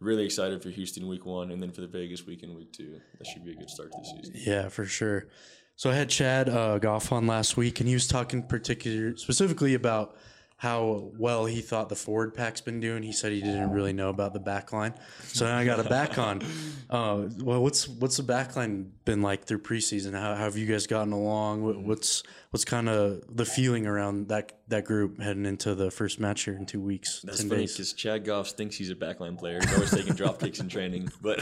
really 0.00 0.24
excited 0.24 0.62
for 0.62 0.70
Houston 0.70 1.06
week 1.08 1.24
one, 1.24 1.50
and 1.50 1.62
then 1.62 1.70
for 1.70 1.80
the 1.80 1.86
Vegas 1.86 2.26
week 2.26 2.42
weekend 2.42 2.56
week 2.56 2.72
two. 2.72 3.00
That 3.18 3.26
should 3.26 3.44
be 3.44 3.52
a 3.52 3.54
good 3.54 3.70
start 3.70 3.92
to 3.92 3.98
the 3.98 4.04
season. 4.04 4.34
Yeah, 4.46 4.68
for 4.68 4.84
sure. 4.84 5.28
So 5.76 5.90
I 5.90 5.94
had 5.94 6.08
Chad 6.08 6.48
uh, 6.48 6.78
Goff 6.78 7.10
on 7.12 7.26
last 7.26 7.56
week, 7.56 7.80
and 7.80 7.88
he 7.88 7.94
was 7.94 8.06
talking 8.06 8.42
particular 8.42 9.16
specifically 9.16 9.74
about 9.74 10.16
how 10.64 11.10
well 11.18 11.44
he 11.44 11.60
thought 11.60 11.90
the 11.90 11.94
forward 11.94 12.32
pack's 12.32 12.62
been 12.62 12.80
doing. 12.80 13.02
He 13.02 13.12
said 13.12 13.32
he 13.32 13.42
didn't 13.42 13.70
really 13.70 13.92
know 13.92 14.08
about 14.08 14.32
the 14.32 14.40
back 14.40 14.72
line. 14.72 14.94
So 15.24 15.44
now 15.44 15.58
I 15.58 15.64
got 15.66 15.78
a 15.78 15.84
back 15.84 16.16
on. 16.16 16.40
Uh, 16.88 17.28
well, 17.38 17.62
what's 17.62 17.86
what's 17.86 18.16
the 18.16 18.22
back 18.22 18.56
line 18.56 18.90
been 19.04 19.20
like 19.20 19.44
through 19.44 19.58
preseason? 19.58 20.14
How, 20.14 20.34
how 20.34 20.44
have 20.44 20.56
you 20.56 20.64
guys 20.64 20.86
gotten 20.86 21.12
along? 21.12 21.64
What, 21.64 21.78
what's 21.80 22.22
what's 22.48 22.64
kind 22.64 22.88
of 22.88 23.24
the 23.36 23.44
feeling 23.44 23.86
around 23.86 24.28
that 24.28 24.58
that 24.68 24.86
group 24.86 25.20
heading 25.20 25.44
into 25.44 25.74
the 25.74 25.90
first 25.90 26.18
match 26.18 26.44
here 26.44 26.56
in 26.56 26.64
two 26.64 26.80
weeks? 26.80 27.20
That's 27.22 27.44
funny 27.44 27.66
because 27.66 27.92
Chad 27.92 28.24
Goff 28.24 28.48
thinks 28.48 28.74
he's 28.74 28.90
a 28.90 28.94
backline 28.94 29.38
player. 29.38 29.60
He's 29.60 29.74
always 29.74 29.90
taking 29.90 30.14
drop 30.14 30.40
kicks 30.40 30.60
in 30.60 30.70
training, 30.70 31.12
but 31.20 31.38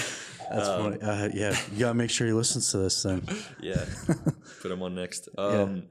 That's 0.51 0.69
um, 0.69 0.99
funny. 0.99 1.01
Uh, 1.01 1.29
yeah, 1.33 1.57
you 1.73 1.79
gotta 1.79 1.95
make 1.95 2.11
sure 2.11 2.27
he 2.27 2.33
listens 2.33 2.73
to 2.73 2.79
this 2.79 3.01
then. 3.05 3.25
yeah, 3.61 3.85
put 4.61 4.73
him 4.73 4.83
on 4.83 4.97
next. 4.97 5.29
Um, 5.39 5.85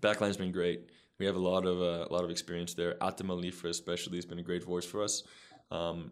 Backline's 0.00 0.36
been 0.36 0.52
great. 0.52 0.90
We 1.18 1.26
have 1.26 1.36
a 1.36 1.40
lot 1.40 1.64
of 1.64 1.80
uh, 1.80 2.06
a 2.08 2.12
lot 2.12 2.24
of 2.24 2.30
experience 2.30 2.74
there. 2.74 2.96
Atam 3.02 3.28
Alifa 3.28 3.68
especially 3.68 4.16
has 4.16 4.24
been 4.24 4.38
a 4.38 4.42
great 4.42 4.64
voice 4.64 4.84
for 4.84 5.02
us. 5.02 5.22
Um, 5.70 6.10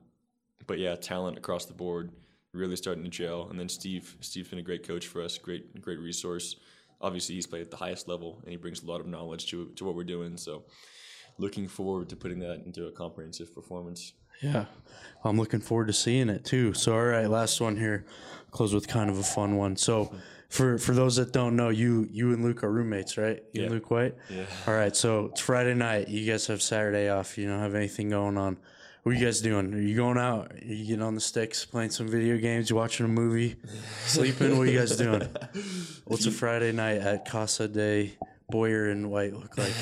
but 0.66 0.78
yeah, 0.78 0.94
talent 0.94 1.36
across 1.38 1.66
the 1.66 1.72
board, 1.72 2.12
really 2.52 2.76
starting 2.76 3.04
to 3.04 3.10
gel. 3.10 3.48
And 3.50 3.58
then 3.58 3.68
Steve, 3.68 4.16
Steve's 4.20 4.48
been 4.48 4.58
a 4.58 4.62
great 4.62 4.86
coach 4.86 5.06
for 5.06 5.22
us, 5.22 5.38
great 5.38 5.80
great 5.80 5.98
resource. 5.98 6.56
Obviously, 7.00 7.34
he's 7.34 7.46
played 7.46 7.62
at 7.62 7.70
the 7.70 7.76
highest 7.76 8.06
level, 8.06 8.38
and 8.42 8.50
he 8.50 8.56
brings 8.56 8.82
a 8.82 8.86
lot 8.86 9.00
of 9.00 9.06
knowledge 9.06 9.46
to 9.50 9.66
to 9.76 9.84
what 9.84 9.94
we're 9.96 10.04
doing. 10.04 10.36
So, 10.36 10.64
looking 11.38 11.66
forward 11.66 12.08
to 12.10 12.16
putting 12.16 12.38
that 12.40 12.62
into 12.64 12.86
a 12.86 12.92
comprehensive 12.92 13.52
performance. 13.54 14.12
Yeah, 14.40 14.66
I'm 15.24 15.36
looking 15.36 15.60
forward 15.60 15.88
to 15.88 15.92
seeing 15.92 16.28
it 16.28 16.44
too. 16.44 16.74
So, 16.74 16.94
all 16.94 17.04
right, 17.04 17.26
last 17.26 17.60
one 17.60 17.76
here. 17.76 18.04
Close 18.50 18.74
with 18.74 18.88
kind 18.88 19.10
of 19.10 19.18
a 19.18 19.22
fun 19.22 19.56
one. 19.56 19.76
So, 19.76 20.14
for 20.52 20.76
for 20.76 20.92
those 20.92 21.16
that 21.16 21.32
don't 21.32 21.56
know, 21.56 21.70
you 21.70 22.06
you 22.10 22.32
and 22.34 22.44
Luke 22.44 22.62
are 22.62 22.70
roommates, 22.70 23.16
right? 23.16 23.42
You 23.54 23.62
and 23.62 23.70
Yeah. 23.70 23.74
Luke 23.74 23.90
White. 23.90 24.14
Yeah. 24.28 24.44
All 24.66 24.74
right, 24.74 24.94
so 24.94 25.26
it's 25.32 25.40
Friday 25.40 25.72
night. 25.74 26.08
You 26.08 26.30
guys 26.30 26.46
have 26.48 26.60
Saturday 26.60 27.08
off. 27.08 27.38
You 27.38 27.48
don't 27.48 27.60
have 27.60 27.74
anything 27.74 28.10
going 28.10 28.36
on. 28.36 28.58
What 29.02 29.12
are 29.12 29.18
you 29.18 29.24
guys 29.24 29.40
doing? 29.40 29.72
Are 29.74 29.80
you 29.80 29.96
going 29.96 30.18
out? 30.18 30.52
Are 30.52 30.58
you 30.64 30.84
getting 30.84 31.02
on 31.02 31.14
the 31.14 31.20
sticks, 31.22 31.64
playing 31.64 31.90
some 31.90 32.06
video 32.06 32.36
games, 32.36 32.70
watching 32.72 33.06
a 33.06 33.08
movie, 33.08 33.56
sleeping? 34.06 34.58
What 34.58 34.68
are 34.68 34.70
you 34.70 34.78
guys 34.78 34.94
doing? 34.96 35.26
What's 36.04 36.26
a 36.26 36.30
Friday 36.30 36.70
night 36.72 36.98
at 36.98 37.24
Casa 37.24 37.66
de 37.66 38.12
Boyer 38.50 38.90
and 38.90 39.10
White 39.10 39.32
look 39.32 39.56
like? 39.56 39.72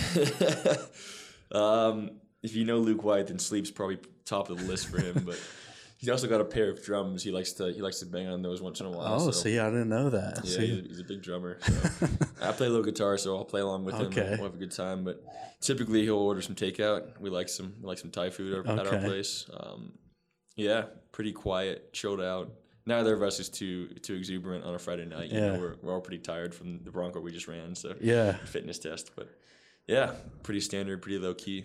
um, 1.52 2.12
if 2.42 2.54
you 2.54 2.64
know 2.64 2.78
Luke 2.78 3.02
White, 3.02 3.26
then 3.26 3.38
sleep's 3.40 3.70
probably 3.72 3.98
top 4.24 4.48
of 4.50 4.58
the 4.58 4.64
list 4.64 4.86
for 4.88 5.00
him. 5.02 5.22
But 5.26 5.38
he's 6.00 6.08
also 6.08 6.26
got 6.26 6.40
a 6.40 6.44
pair 6.44 6.70
of 6.70 6.82
drums. 6.82 7.22
He 7.22 7.30
likes 7.30 7.52
to 7.52 7.72
he 7.72 7.82
likes 7.82 8.00
to 8.00 8.06
bang 8.06 8.26
on 8.26 8.42
those 8.42 8.60
once 8.62 8.80
in 8.80 8.86
a 8.86 8.90
while. 8.90 9.14
Oh, 9.20 9.30
so. 9.30 9.30
see, 9.30 9.58
I 9.58 9.66
didn't 9.70 9.90
know 9.90 10.10
that. 10.10 10.40
Yeah, 10.44 10.58
he's 10.60 10.78
a, 10.78 10.88
he's 10.88 11.00
a 11.00 11.04
big 11.04 11.22
drummer. 11.22 11.58
So. 11.60 12.08
I 12.42 12.52
play 12.52 12.66
a 12.66 12.70
little 12.70 12.84
guitar, 12.84 13.18
so 13.18 13.36
I'll 13.36 13.44
play 13.44 13.60
along 13.60 13.84
with 13.84 13.94
him. 13.96 14.06
Okay. 14.06 14.22
and 14.22 14.30
We'll 14.40 14.48
have 14.50 14.54
a 14.54 14.58
good 14.58 14.72
time. 14.72 15.04
But 15.04 15.22
typically, 15.60 16.02
he'll 16.02 16.16
order 16.16 16.40
some 16.42 16.54
takeout. 16.56 17.20
We 17.20 17.30
like 17.30 17.48
some 17.48 17.74
we 17.80 17.86
like 17.86 17.98
some 17.98 18.10
Thai 18.10 18.30
food 18.30 18.66
at, 18.66 18.78
at 18.78 18.86
our 18.86 18.98
place. 19.00 19.46
Um, 19.58 19.92
yeah, 20.56 20.84
pretty 21.12 21.32
quiet, 21.32 21.92
chilled 21.92 22.20
out. 22.20 22.50
Neither 22.86 23.14
of 23.14 23.22
us 23.22 23.38
is 23.38 23.48
too 23.50 23.88
too 24.02 24.14
exuberant 24.14 24.64
on 24.64 24.74
a 24.74 24.78
Friday 24.78 25.04
night. 25.04 25.30
You 25.30 25.38
Yeah. 25.38 25.52
know, 25.52 25.58
we're, 25.60 25.76
we're 25.82 25.94
all 25.94 26.00
pretty 26.00 26.22
tired 26.22 26.54
from 26.54 26.80
the 26.82 26.90
Bronco 26.90 27.20
we 27.20 27.30
just 27.30 27.46
ran. 27.46 27.74
So 27.74 27.94
Yeah. 28.00 28.32
fitness 28.46 28.78
test, 28.78 29.12
but 29.14 29.28
yeah, 29.86 30.12
pretty 30.42 30.60
standard, 30.60 31.02
pretty 31.02 31.18
low 31.18 31.34
key. 31.34 31.64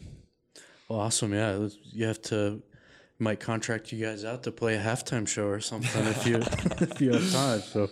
Well, 0.90 1.00
awesome. 1.00 1.34
Yeah, 1.34 1.68
you 1.84 2.06
have 2.06 2.22
to 2.24 2.62
might 3.20 3.40
contract 3.40 3.92
you 3.92 4.04
guys 4.06 4.26
out 4.26 4.44
to 4.44 4.52
play 4.52 4.76
a 4.76 4.82
halftime 4.82 5.28
show 5.28 5.48
or 5.48 5.60
something 5.60 6.06
if 6.08 6.26
you 6.26 6.38
if 6.82 7.00
you 7.02 7.14
have 7.14 7.32
time. 7.32 7.62
So, 7.62 7.90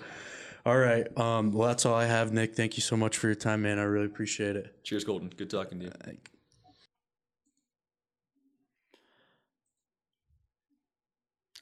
all 0.65 0.77
right. 0.77 1.05
Um, 1.17 1.51
well, 1.51 1.67
that's 1.67 1.85
all 1.85 1.95
I 1.95 2.05
have, 2.05 2.33
Nick. 2.33 2.55
Thank 2.55 2.77
you 2.77 2.81
so 2.81 2.97
much 2.97 3.17
for 3.17 3.27
your 3.27 3.35
time, 3.35 3.61
man. 3.61 3.79
I 3.79 3.83
really 3.83 4.05
appreciate 4.05 4.55
it. 4.55 4.83
Cheers, 4.83 5.03
Colton. 5.03 5.31
Good 5.35 5.49
talking 5.49 5.79
to 5.79 5.85
you. 5.85 5.91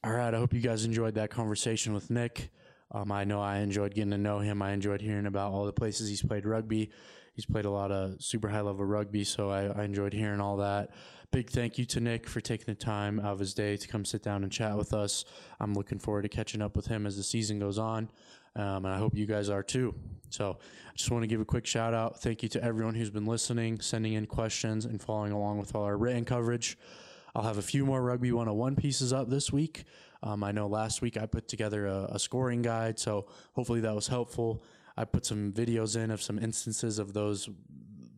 All 0.04 0.12
right. 0.12 0.34
I 0.34 0.38
hope 0.38 0.54
you 0.54 0.62
guys 0.62 0.84
enjoyed 0.84 1.16
that 1.16 1.30
conversation 1.30 1.94
with 1.94 2.10
Nick. 2.10 2.50
Um, 2.94 3.12
I 3.12 3.24
know 3.24 3.40
I 3.40 3.58
enjoyed 3.60 3.94
getting 3.94 4.12
to 4.12 4.18
know 4.18 4.40
him. 4.40 4.62
I 4.62 4.72
enjoyed 4.72 5.02
hearing 5.02 5.26
about 5.26 5.52
all 5.54 5.66
the 5.66 5.72
places 5.72 6.10
he's 6.10 6.24
played 6.24 6.46
rugby. 6.46 6.92
He's 7.34 7.46
played 7.46 7.66
a 7.66 7.70
lot 7.70 7.92
of 7.92 8.22
super 8.22 8.50
high 8.50 8.62
level 8.62 8.84
rugby, 8.84 9.24
so 9.24 9.50
I, 9.50 9.68
I 9.68 9.84
enjoyed 9.86 10.14
hearing 10.14 10.42
all 10.42 10.58
that. 10.58 10.90
Big 11.32 11.50
thank 11.50 11.78
you 11.78 11.86
to 11.86 12.02
Nick 12.02 12.28
for 12.28 12.42
taking 12.42 12.66
the 12.66 12.76
time 12.76 13.18
out 13.18 13.32
of 13.32 13.40
his 13.40 13.54
day 13.54 13.78
to 13.78 13.88
come 13.88 14.04
sit 14.04 14.22
down 14.22 14.44
and 14.44 14.52
chat 14.52 14.76
with 14.76 14.94
us. 14.94 15.24
I'm 15.62 15.74
looking 15.74 15.98
forward 15.98 16.24
to 16.24 16.30
catching 16.30 16.62
up 16.62 16.76
with 16.76 16.88
him 16.88 17.08
as 17.08 17.16
the 17.16 17.24
season 17.24 17.58
goes 17.58 17.78
on, 17.78 18.10
um, 18.58 18.84
and 18.84 18.88
I 18.88 18.98
hope 18.98 19.16
you 19.16 19.26
guys 19.26 19.48
are 19.48 19.64
too. 19.64 19.96
So 20.30 20.58
I 20.60 20.94
just 20.98 21.10
want 21.10 21.24
to 21.24 21.28
give 21.28 21.40
a 21.40 21.46
quick 21.46 21.66
shout 21.66 21.94
out. 21.94 22.20
Thank 22.20 22.44
you 22.44 22.50
to 22.50 22.62
everyone 22.62 22.96
who's 22.96 23.10
been 23.10 23.26
listening, 23.26 23.80
sending 23.80 24.12
in 24.12 24.26
questions, 24.26 24.84
and 24.84 25.02
following 25.02 25.32
along 25.32 25.60
with 25.60 25.74
all 25.74 25.84
our 25.86 25.96
written 25.96 26.26
coverage. 26.26 26.78
I'll 27.34 27.44
have 27.44 27.58
a 27.58 27.62
few 27.62 27.86
more 27.86 28.02
Rugby 28.02 28.34
101 28.34 28.76
pieces 28.76 29.14
up 29.14 29.30
this 29.30 29.54
week. 29.54 29.86
Um, 30.24 30.44
I 30.44 30.52
know 30.52 30.68
last 30.68 31.02
week 31.02 31.16
I 31.16 31.28
put 31.28 31.48
together 31.48 31.88
a, 31.88 32.10
a 32.12 32.20
scoring 32.20 32.62
guide, 32.62 33.00
so 33.00 33.28
hopefully 33.54 33.80
that 33.80 33.96
was 33.96 34.08
helpful. 34.08 34.66
I 34.98 35.06
put 35.06 35.26
some 35.26 35.54
videos 35.54 35.96
in 35.96 36.12
of 36.12 36.22
some 36.22 36.38
instances 36.38 37.00
of 37.00 37.14
those 37.14 37.50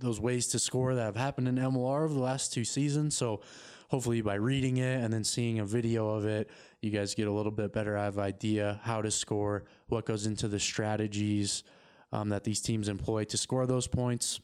those 0.04 0.20
ways 0.20 0.48
to 0.50 0.60
score 0.60 0.96
that 0.96 1.04
have 1.04 1.16
happened 1.16 1.48
in 1.48 1.56
MLR 1.56 2.04
over 2.04 2.14
the 2.14 2.20
last 2.20 2.54
two 2.54 2.64
seasons. 2.64 3.16
So 3.16 3.42
hopefully 3.90 4.22
by 4.22 4.36
reading 4.36 4.78
it 4.78 5.04
and 5.04 5.14
then 5.14 5.24
seeing 5.24 5.60
a 5.60 5.66
video 5.66 6.10
of 6.10 6.26
it, 6.26 6.50
you 6.82 6.90
guys 6.90 7.16
get 7.16 7.28
a 7.28 7.32
little 7.32 7.52
bit 7.52 7.74
better 7.74 7.96
of 7.96 8.20
idea 8.20 8.80
how 8.84 9.02
to 9.02 9.12
score, 9.12 9.64
what 9.88 10.06
goes 10.06 10.26
into 10.26 10.48
the 10.48 10.60
strategies 10.60 11.64
um, 12.12 12.30
that 12.30 12.44
these 12.44 12.62
teams 12.62 12.90
employ 12.90 13.24
to 13.26 13.38
score 13.38 13.66
those 13.66 13.88
points. 13.88 14.40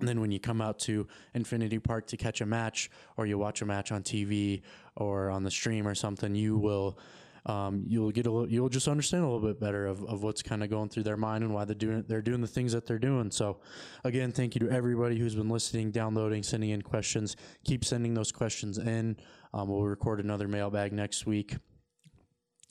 And 0.00 0.08
then 0.08 0.20
when 0.20 0.32
you 0.32 0.40
come 0.40 0.60
out 0.60 0.78
to 0.80 1.06
Infinity 1.32 1.78
Park 1.78 2.08
to 2.08 2.16
catch 2.16 2.40
a 2.40 2.46
match, 2.46 2.90
or 3.16 3.24
you 3.24 3.38
watch 3.38 3.62
a 3.62 3.66
match 3.66 3.92
on 3.92 4.02
TV 4.02 4.62
or 4.96 5.30
on 5.30 5.44
the 5.44 5.50
stream 5.50 5.86
or 5.86 5.94
something, 5.94 6.34
you 6.34 6.58
will 6.58 6.98
um, 7.46 7.84
you'll 7.86 8.10
get 8.10 8.26
a 8.26 8.30
little, 8.30 8.48
you'll 8.48 8.68
just 8.68 8.86
understand 8.86 9.24
a 9.24 9.26
little 9.26 9.46
bit 9.46 9.58
better 9.58 9.86
of, 9.86 10.04
of 10.04 10.22
what's 10.22 10.42
kind 10.42 10.62
of 10.62 10.70
going 10.70 10.88
through 10.88 11.02
their 11.02 11.16
mind 11.16 11.42
and 11.42 11.52
why 11.52 11.64
they're 11.64 11.74
doing 11.74 12.04
they're 12.06 12.22
doing 12.22 12.40
the 12.40 12.46
things 12.46 12.72
that 12.72 12.86
they're 12.86 12.98
doing. 12.98 13.30
So, 13.30 13.60
again, 14.04 14.30
thank 14.30 14.54
you 14.54 14.60
to 14.60 14.70
everybody 14.70 15.18
who's 15.18 15.34
been 15.34 15.48
listening, 15.48 15.90
downloading, 15.90 16.42
sending 16.42 16.70
in 16.70 16.82
questions. 16.82 17.36
Keep 17.64 17.84
sending 17.84 18.14
those 18.14 18.30
questions 18.30 18.78
in. 18.78 19.16
Um, 19.52 19.68
we'll 19.68 19.82
record 19.82 20.20
another 20.20 20.46
mailbag 20.46 20.92
next 20.92 21.26
week. 21.26 21.56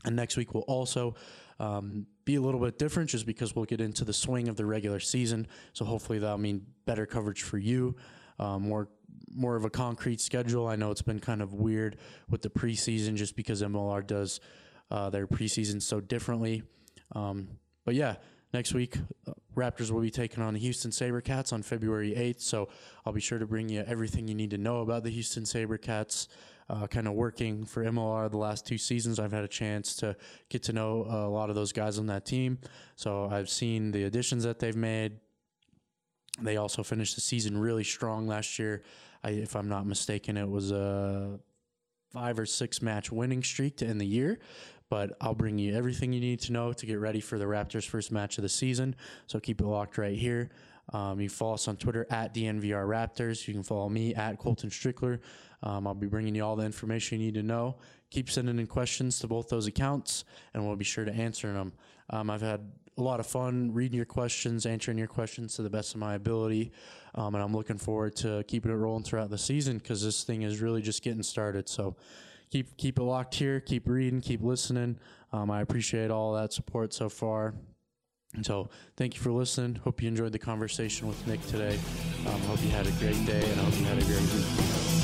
And 0.06 0.16
next 0.16 0.38
week 0.38 0.54
we'll 0.54 0.64
also 0.64 1.16
um, 1.60 2.08
be 2.26 2.36
a 2.36 2.42
little 2.42 2.60
bit 2.60 2.80
different 2.80 3.10
just 3.10 3.26
because 3.26 3.56
we'll 3.56 3.66
get 3.66 3.82
into 3.82 4.04
the 4.04 4.14
swing 4.14 4.48
of 4.48 4.56
the 4.56 4.66
regular 4.66 5.00
season. 5.00 5.48
So 5.74 5.86
hopefully 5.86 6.18
that'll 6.18 6.38
mean 6.38 6.66
better 6.86 7.06
coverage 7.06 7.44
for 7.44 7.58
you, 7.58 7.96
uh, 8.42 8.60
more 8.60 8.90
more 9.34 9.56
of 9.56 9.64
a 9.64 9.70
concrete 9.70 10.20
schedule. 10.20 10.68
I 10.68 10.76
know 10.76 10.92
it's 10.92 11.02
been 11.02 11.20
kind 11.20 11.42
of 11.42 11.54
weird 11.54 11.98
with 12.30 12.42
the 12.42 12.50
preseason 12.50 13.16
just 13.16 13.38
because 13.38 13.62
MLR 13.62 14.06
does 14.06 14.42
uh, 14.90 15.10
their 15.10 15.26
preseason 15.26 15.82
so 15.82 16.02
differently. 16.02 16.64
Um, 17.14 17.48
but 17.86 17.96
yeah, 17.96 18.16
next 18.54 18.74
week 18.74 18.98
uh, 19.28 19.32
Raptors 19.56 19.90
will 19.90 20.02
be 20.02 20.12
taking 20.12 20.44
on 20.44 20.54
the 20.54 20.60
Houston 20.60 20.92
SaberCats 20.92 21.54
on 21.54 21.62
February 21.62 22.12
8th. 22.12 22.42
So 22.42 22.68
I'll 23.06 23.14
be 23.14 23.22
sure 23.22 23.40
to 23.40 23.46
bring 23.46 23.70
you 23.70 23.86
everything 23.88 24.28
you 24.28 24.36
need 24.36 24.52
to 24.52 24.58
know 24.58 24.82
about 24.82 25.04
the 25.04 25.12
Houston 25.12 25.44
SaberCats 25.44 26.28
uh, 26.70 26.88
kind 26.88 27.08
of 27.08 27.14
working 27.14 27.66
for 27.66 27.84
MLR 27.84 28.30
the 28.30 28.38
last 28.38 28.66
two 28.66 28.78
seasons. 28.78 29.20
I've 29.20 29.32
had 29.32 29.44
a 29.44 29.50
chance 29.50 29.96
to 29.98 30.16
get 30.50 30.64
to 30.64 30.74
know 30.74 31.06
a 31.10 31.30
lot 31.30 31.50
of 31.50 31.56
those 31.56 31.72
guys 31.72 32.00
on 32.00 32.08
that 32.08 32.26
team. 32.26 32.60
So 32.96 33.30
I've 33.32 33.50
seen 33.50 33.92
the 33.92 34.04
additions 34.04 34.44
that 34.44 34.60
they've 34.60 34.76
made. 34.76 35.20
They 36.42 36.58
also 36.58 36.84
finished 36.84 37.16
the 37.16 37.22
season 37.22 37.58
really 37.58 37.84
strong 37.84 38.28
last 38.28 38.60
year. 38.60 38.84
I, 39.24 39.32
if 39.32 39.56
I'm 39.56 39.70
not 39.70 39.86
mistaken, 39.86 40.38
it 40.38 40.50
was 40.50 40.72
a 40.72 41.40
five 42.12 42.40
or 42.40 42.46
six 42.46 42.82
match 42.82 43.12
winning 43.12 43.44
streak 43.44 43.78
to 43.78 43.86
end 43.86 44.02
the 44.02 44.06
year. 44.06 44.40
But 44.90 45.16
I'll 45.22 45.36
bring 45.36 45.58
you 45.58 45.74
everything 45.74 46.12
you 46.12 46.20
need 46.20 46.42
to 46.42 46.52
know 46.52 46.74
to 46.74 46.86
get 46.86 47.00
ready 47.00 47.22
for 47.22 47.38
the 47.38 47.46
Raptors' 47.46 47.88
first 47.88 48.12
match 48.12 48.38
of 48.38 48.42
the 48.42 48.50
season. 48.50 48.96
So 49.28 49.40
keep 49.40 49.62
it 49.62 49.66
locked 49.66 49.98
right 49.98 50.18
here. 50.18 50.50
Um, 50.92 51.22
you 51.22 51.30
follow 51.30 51.54
us 51.54 51.68
on 51.70 51.78
Twitter 51.78 52.06
at 52.10 52.34
DNVR 52.34 52.86
Raptors. 52.86 53.48
You 53.48 53.54
can 53.54 53.64
follow 53.64 53.88
me 53.88 54.14
at 54.16 54.38
Colton 54.38 54.70
Strickler. 54.70 55.20
Um, 55.64 55.88
I'll 55.88 55.94
be 55.94 56.08
bringing 56.08 56.36
you 56.36 56.44
all 56.44 56.56
the 56.56 56.66
information 56.66 57.20
you 57.20 57.28
need 57.28 57.36
to 57.36 57.44
know. 57.44 57.78
Keep 58.10 58.30
sending 58.30 58.60
in 58.60 58.68
questions 58.68 59.20
to 59.20 59.28
both 59.28 59.48
those 59.48 59.68
accounts, 59.68 60.26
and 60.54 60.66
we'll 60.66 60.76
be 60.76 60.84
sure 60.84 61.06
to 61.06 61.14
answer 61.14 61.54
them. 61.54 61.72
Um, 62.10 62.30
I've 62.30 62.42
had 62.42 62.70
a 62.98 63.02
lot 63.02 63.20
of 63.20 63.26
fun 63.26 63.74
reading 63.74 63.96
your 63.96 64.06
questions, 64.06 64.66
answering 64.66 64.98
your 64.98 65.08
questions 65.08 65.56
to 65.56 65.62
the 65.62 65.70
best 65.70 65.94
of 65.94 66.00
my 66.00 66.16
ability, 66.16 66.72
um, 67.16 67.36
and 67.36 67.44
I'm 67.44 67.54
looking 67.54 67.78
forward 67.78 68.16
to 68.18 68.44
keeping 68.48 68.72
it 68.72 68.76
rolling 68.76 69.04
throughout 69.04 69.30
the 69.30 69.38
season 69.38 69.78
because 69.78 70.04
this 70.04 70.24
thing 70.24 70.42
is 70.42 70.62
really 70.62 70.82
just 70.82 71.02
getting 71.02 71.24
started. 71.24 71.70
So 71.70 71.96
keep 72.50 72.78
keep 72.78 73.00
it 73.00 73.04
locked 73.04 73.36
here, 73.36 73.60
keep 73.60 73.88
reading, 73.88 74.22
keep 74.22 74.42
listening. 74.42 75.00
Um, 75.32 75.50
I 75.50 75.62
appreciate 75.62 76.12
all 76.12 76.34
that 76.34 76.54
support 76.54 76.94
so 76.94 77.10
far. 77.10 77.54
And 78.34 78.46
so, 78.46 78.70
thank 78.96 79.16
you 79.16 79.22
for 79.22 79.32
listening. 79.32 79.76
Hope 79.76 80.02
you 80.02 80.08
enjoyed 80.08 80.32
the 80.32 80.40
conversation 80.40 81.08
with 81.08 81.26
Nick 81.28 81.46
today. 81.48 81.78
Um, 82.26 82.40
hope 82.44 82.64
you 82.64 82.70
had 82.70 82.88
a 82.88 82.92
great 82.92 83.26
day, 83.26 83.44
and 83.44 83.60
I 83.60 83.64
hope 83.66 83.78
you 83.78 83.86
had 83.86 83.98
a 83.98 84.06
great 84.06 84.22
week. 84.22 85.01